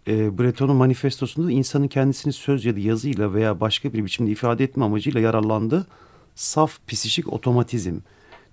e, 0.08 0.38
Breton'un 0.38 0.76
manifestosunda 0.76 1.50
insanın 1.50 1.88
kendisini 1.88 2.32
söz 2.32 2.64
ya 2.64 2.76
da 2.76 2.80
yazıyla 2.80 3.34
veya 3.34 3.60
başka 3.60 3.92
bir 3.92 4.04
biçimde 4.04 4.30
ifade 4.30 4.64
etme 4.64 4.84
amacıyla 4.84 5.20
yararlandığı 5.20 5.86
saf 6.34 6.78
psişik 6.88 7.32
otomatizm, 7.32 7.98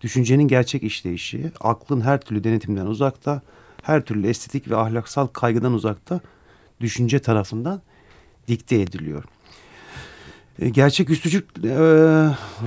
düşüncenin 0.01 0.47
gerçek 0.47 0.83
işleyişi, 0.83 1.51
aklın 1.59 2.01
her 2.01 2.21
türlü 2.21 2.43
denetimden 2.43 2.85
uzakta, 2.85 3.41
her 3.83 4.01
türlü 4.01 4.27
estetik 4.27 4.69
ve 4.69 4.75
ahlaksal 4.75 5.27
kaygıdan 5.27 5.73
uzakta 5.73 6.19
düşünce 6.81 7.19
tarafından 7.19 7.81
dikte 8.47 8.81
ediliyor. 8.81 9.23
E, 10.59 10.69
gerçek 10.69 11.09
üstücük 11.09 11.45
e, 11.63 11.69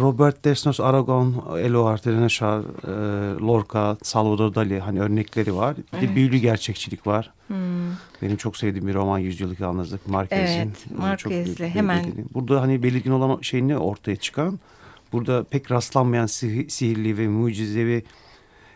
Robert 0.00 0.44
Desnos, 0.44 0.80
Aragon, 0.80 1.44
Eloard, 1.58 1.98
René 1.98 2.28
Char, 2.28 2.60
e, 2.60 3.38
Lorca, 3.40 3.96
Salvador 4.02 4.54
Dali 4.54 4.80
hani 4.80 5.00
örnekleri 5.00 5.56
var. 5.56 5.76
Bir 5.76 6.06
evet. 6.06 6.16
büyülü 6.16 6.36
gerçekçilik 6.36 7.06
var. 7.06 7.30
Hmm. 7.46 7.56
Benim 8.22 8.36
çok 8.36 8.56
sevdiğim 8.56 8.86
bir 8.86 8.94
roman 8.94 9.18
Yüzyıllık 9.18 9.60
Yalnızlık 9.60 10.08
Marquez'in. 10.08 10.58
Evet, 10.58 10.98
Marquez'le 10.98 11.60
hemen. 11.60 12.04
Burada 12.34 12.60
hani 12.60 12.82
belirgin 12.82 13.10
olan 13.10 13.40
şey 13.40 13.68
ne 13.68 13.78
ortaya 13.78 14.16
çıkan? 14.16 14.58
Burada 15.12 15.44
pek 15.44 15.70
rastlanmayan 15.70 16.26
sihirli 16.26 17.18
ve 17.18 17.28
mucizevi 17.28 18.04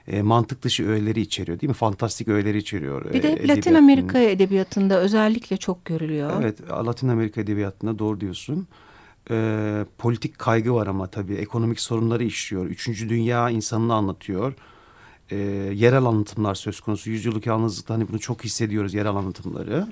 e, 0.09 0.22
mantık 0.22 0.62
dışı 0.62 0.88
öğeleri 0.88 1.20
içeriyor 1.20 1.61
değil 1.61 1.68
mi? 1.68 1.75
Fantastik 1.75 2.29
öğeleri 2.29 2.59
içeriyor. 2.59 3.12
Bir 3.12 3.22
de 3.22 3.29
e, 3.29 3.48
Latin 3.48 3.75
Amerika 3.75 4.18
edebiyatında 4.18 5.01
özellikle 5.01 5.57
çok 5.57 5.85
görülüyor. 5.85 6.33
Evet 6.40 6.70
Latin 6.70 7.09
Amerika 7.09 7.40
edebiyatında 7.40 7.98
doğru 7.98 8.20
diyorsun 8.20 8.66
e, 9.31 9.87
politik 9.99 10.39
kaygı 10.39 10.75
var 10.75 10.87
ama 10.87 11.07
tabii 11.07 11.35
ekonomik 11.35 11.81
sorunları 11.81 12.25
işliyor. 12.25 12.67
Üçüncü 12.67 13.09
dünya 13.09 13.51
insanını 13.51 13.95
anlatıyor. 13.95 14.55
E, 15.31 15.37
yerel 15.75 16.05
anlatımlar 16.05 16.55
söz 16.55 16.81
konusu. 16.81 17.11
Yüzyıllık 17.11 17.47
yalnızlıkta 17.47 17.95
hani 17.95 18.09
bunu 18.09 18.19
çok 18.19 18.45
hissediyoruz 18.45 18.95
yerel 18.95 19.11
anlatımları. 19.11 19.87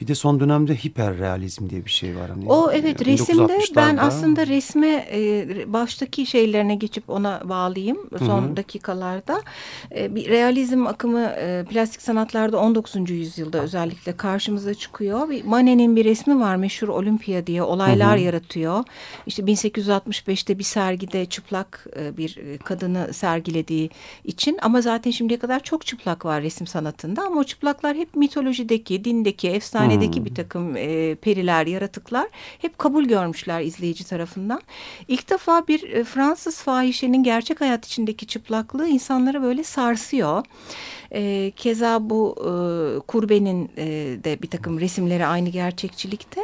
Bir 0.00 0.06
de 0.06 0.14
son 0.14 0.40
dönemde 0.40 0.74
hiperrealizm 0.74 1.70
diye 1.70 1.84
bir 1.84 1.90
şey 1.90 2.16
var. 2.16 2.30
Hani 2.30 2.48
o 2.48 2.70
evet 2.72 3.06
resimde 3.06 3.58
ben 3.76 3.96
aslında 3.96 4.46
resme 4.46 5.06
e, 5.12 5.72
baştaki 5.72 6.26
şeylerine 6.26 6.74
geçip 6.74 7.10
ona 7.10 7.40
bağlayayım 7.44 8.08
son 8.18 8.42
Hı 8.42 8.46
-hı. 8.46 8.56
dakikalarda. 8.56 9.42
E, 9.96 10.14
bir 10.14 10.28
realizm 10.28 10.86
akımı 10.86 11.20
e, 11.20 11.64
plastik 11.70 12.02
sanatlarda 12.02 12.58
19. 12.58 13.10
yüzyılda 13.10 13.60
özellikle 13.62 14.16
karşımıza 14.16 14.74
çıkıyor. 14.74 15.30
Bir 15.30 15.44
Manet'in 15.44 15.96
bir 15.96 16.04
resmi 16.04 16.40
var 16.40 16.56
meşhur 16.56 16.88
Olimpiya 16.88 17.46
diye 17.46 17.62
olaylar 17.62 18.16
Hı 18.16 18.20
-hı. 18.20 18.24
yaratıyor. 18.24 18.84
İşte 19.26 19.42
1865'te 19.42 20.58
bir 20.58 20.64
sergide 20.64 21.26
çıplak 21.26 21.86
e, 21.96 22.16
bir 22.16 22.58
kadını 22.58 23.14
sergilediği 23.14 23.90
için 24.24 24.58
ama 24.62 24.80
zaten 24.80 25.10
şimdiye 25.10 25.38
kadar 25.38 25.60
çok 25.60 25.86
çıplak 25.86 26.24
var 26.24 26.42
resim 26.42 26.66
sanatında 26.66 27.22
ama 27.22 27.40
o 27.40 27.44
çıplaklar 27.44 27.96
hep 27.96 28.16
mitolojideki, 28.16 29.04
dindeki, 29.04 29.48
efsane 29.48 29.89
efsanedeki 29.90 30.18
hmm. 30.18 30.24
bir 30.24 30.34
takım 30.34 30.76
e, 30.76 31.14
periler, 31.14 31.66
yaratıklar 31.66 32.28
hep 32.58 32.78
kabul 32.78 33.04
görmüşler 33.04 33.60
izleyici 33.60 34.04
tarafından. 34.04 34.60
İlk 35.08 35.30
defa 35.30 35.66
bir 35.68 35.82
e, 35.82 36.04
Fransız 36.04 36.62
fahişenin 36.62 37.22
gerçek 37.22 37.60
hayat 37.60 37.86
içindeki 37.86 38.26
çıplaklığı 38.26 38.88
insanları 38.88 39.42
böyle 39.42 39.64
sarsıyor. 39.64 40.44
E, 41.12 41.52
keza 41.56 42.10
bu 42.10 42.36
e, 42.38 42.52
kurbenin 43.06 43.70
e, 43.76 43.86
de 44.24 44.42
bir 44.42 44.50
takım 44.50 44.80
resimleri 44.80 45.26
aynı 45.26 45.48
gerçekçilikte. 45.48 46.40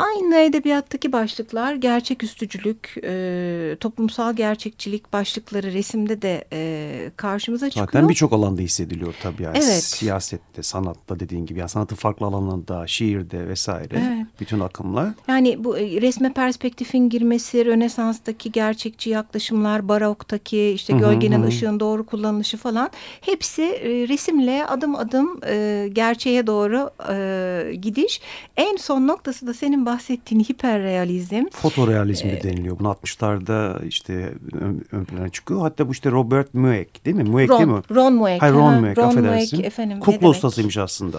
Aynı 0.00 0.36
edebiyattaki 0.36 1.12
başlıklar 1.12 1.74
gerçek 1.74 2.22
üstücülük, 2.22 2.94
e, 3.04 3.76
toplumsal 3.80 4.34
gerçekçilik 4.34 5.12
başlıkları 5.12 5.72
resimde 5.72 6.22
de 6.22 6.44
e, 6.52 7.10
karşımıza 7.16 7.70
çıkıyor. 7.70 7.86
Zaten 7.86 8.08
birçok 8.08 8.32
alanda 8.32 8.62
hissediliyor 8.62 9.14
tabii 9.22 9.42
yani. 9.42 9.58
Evet. 9.58 9.84
Siyasette, 9.84 10.62
sanatta 10.62 11.20
dediğin 11.20 11.46
gibi. 11.46 11.58
Yani 11.58 11.68
sanatın 11.68 11.96
farklı 11.96 12.26
alanlarında, 12.26 12.86
şiirde 12.86 13.48
vesaire. 13.48 13.94
Evet. 13.94 14.26
bütün 14.40 14.60
akımlar. 14.60 15.08
Yani 15.28 15.64
bu 15.64 15.78
e, 15.78 16.00
resme 16.00 16.32
perspektifin 16.32 17.08
girmesi, 17.08 17.66
Rönesans'taki 17.66 18.52
gerçekçi 18.52 19.10
yaklaşımlar, 19.10 19.88
baroktaki 19.88 20.68
işte 20.68 20.92
gölgenin 20.92 21.38
hı 21.38 21.42
hı. 21.42 21.48
ışığın 21.48 21.80
doğru 21.80 22.06
kullanılışı 22.06 22.56
falan 22.56 22.90
hepsi 23.20 23.62
e, 23.62 24.08
resimle 24.08 24.66
adım 24.66 24.94
adım 24.94 25.40
e, 25.46 25.88
gerçeğe 25.92 26.46
doğru 26.46 26.90
e, 27.10 27.74
gidiş. 27.74 28.20
En 28.56 28.76
son 28.76 29.06
noktası 29.06 29.46
da 29.46 29.54
senin 29.54 29.86
bahsettiğin 29.94 30.44
hiperrealizm. 30.44 31.44
Fotorealizm 31.52 32.28
de 32.28 32.42
deniliyor. 32.42 32.78
Bunu 32.78 32.88
60'larda 32.88 33.86
işte 33.86 34.32
ön, 34.52 34.84
ön 34.92 35.04
plana 35.04 35.28
çıkıyor. 35.28 35.60
Hatta 35.60 35.88
bu 35.88 35.92
işte 35.92 36.10
Robert 36.10 36.54
Mueck 36.54 37.04
değil 37.04 37.16
mi? 37.16 37.24
Mueck 37.24 37.50
Ron, 37.50 37.58
değil 37.58 37.70
mi? 37.70 37.82
Ron 37.90 38.12
Mueck. 38.12 38.42
Hayır 38.42 38.54
Ron 38.54 38.80
Mueck 38.80 38.98
Ron 38.98 39.08
affedersin. 39.08 39.56
Mueck, 39.58 39.66
efendim, 39.66 40.00
Kukla 40.00 40.28
ustasıymış 40.28 40.76
aslında. 40.76 41.18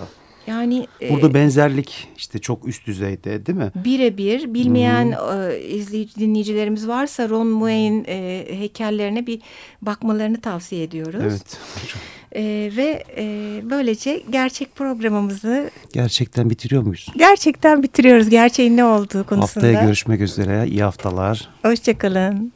Yani 0.51 0.87
burada 1.09 1.27
e, 1.27 1.33
benzerlik 1.33 2.07
işte 2.17 2.39
çok 2.39 2.67
üst 2.67 2.87
düzeyde 2.87 3.45
değil 3.45 3.57
mi? 3.57 3.71
Birebir 3.75 4.53
bilmeyen 4.53 5.15
e, 5.33 5.59
izleyici 5.59 6.15
dinleyicilerimiz 6.15 6.87
varsa 6.87 7.29
Ron 7.29 7.47
Mueck'in 7.47 8.05
e, 8.07 8.45
heykellerine 8.49 9.27
bir 9.27 9.41
bakmalarını 9.81 10.41
tavsiye 10.41 10.83
ediyoruz. 10.83 11.21
Evet. 11.23 11.57
E, 12.35 12.71
ve 12.77 13.03
e, 13.17 13.25
böylece 13.69 14.23
gerçek 14.29 14.75
programımızı 14.75 15.71
gerçekten 15.93 16.49
bitiriyor 16.49 16.81
muyuz? 16.81 17.07
Gerçekten 17.17 17.83
bitiriyoruz. 17.83 18.29
Gerçeğin 18.29 18.77
ne 18.77 18.85
olduğu 18.85 19.23
konusunda. 19.23 19.67
Haftaya 19.67 19.83
görüşmek 19.83 20.21
üzere. 20.21 20.67
İyi 20.67 20.83
haftalar. 20.83 21.49
Hoşçakalın. 21.61 22.51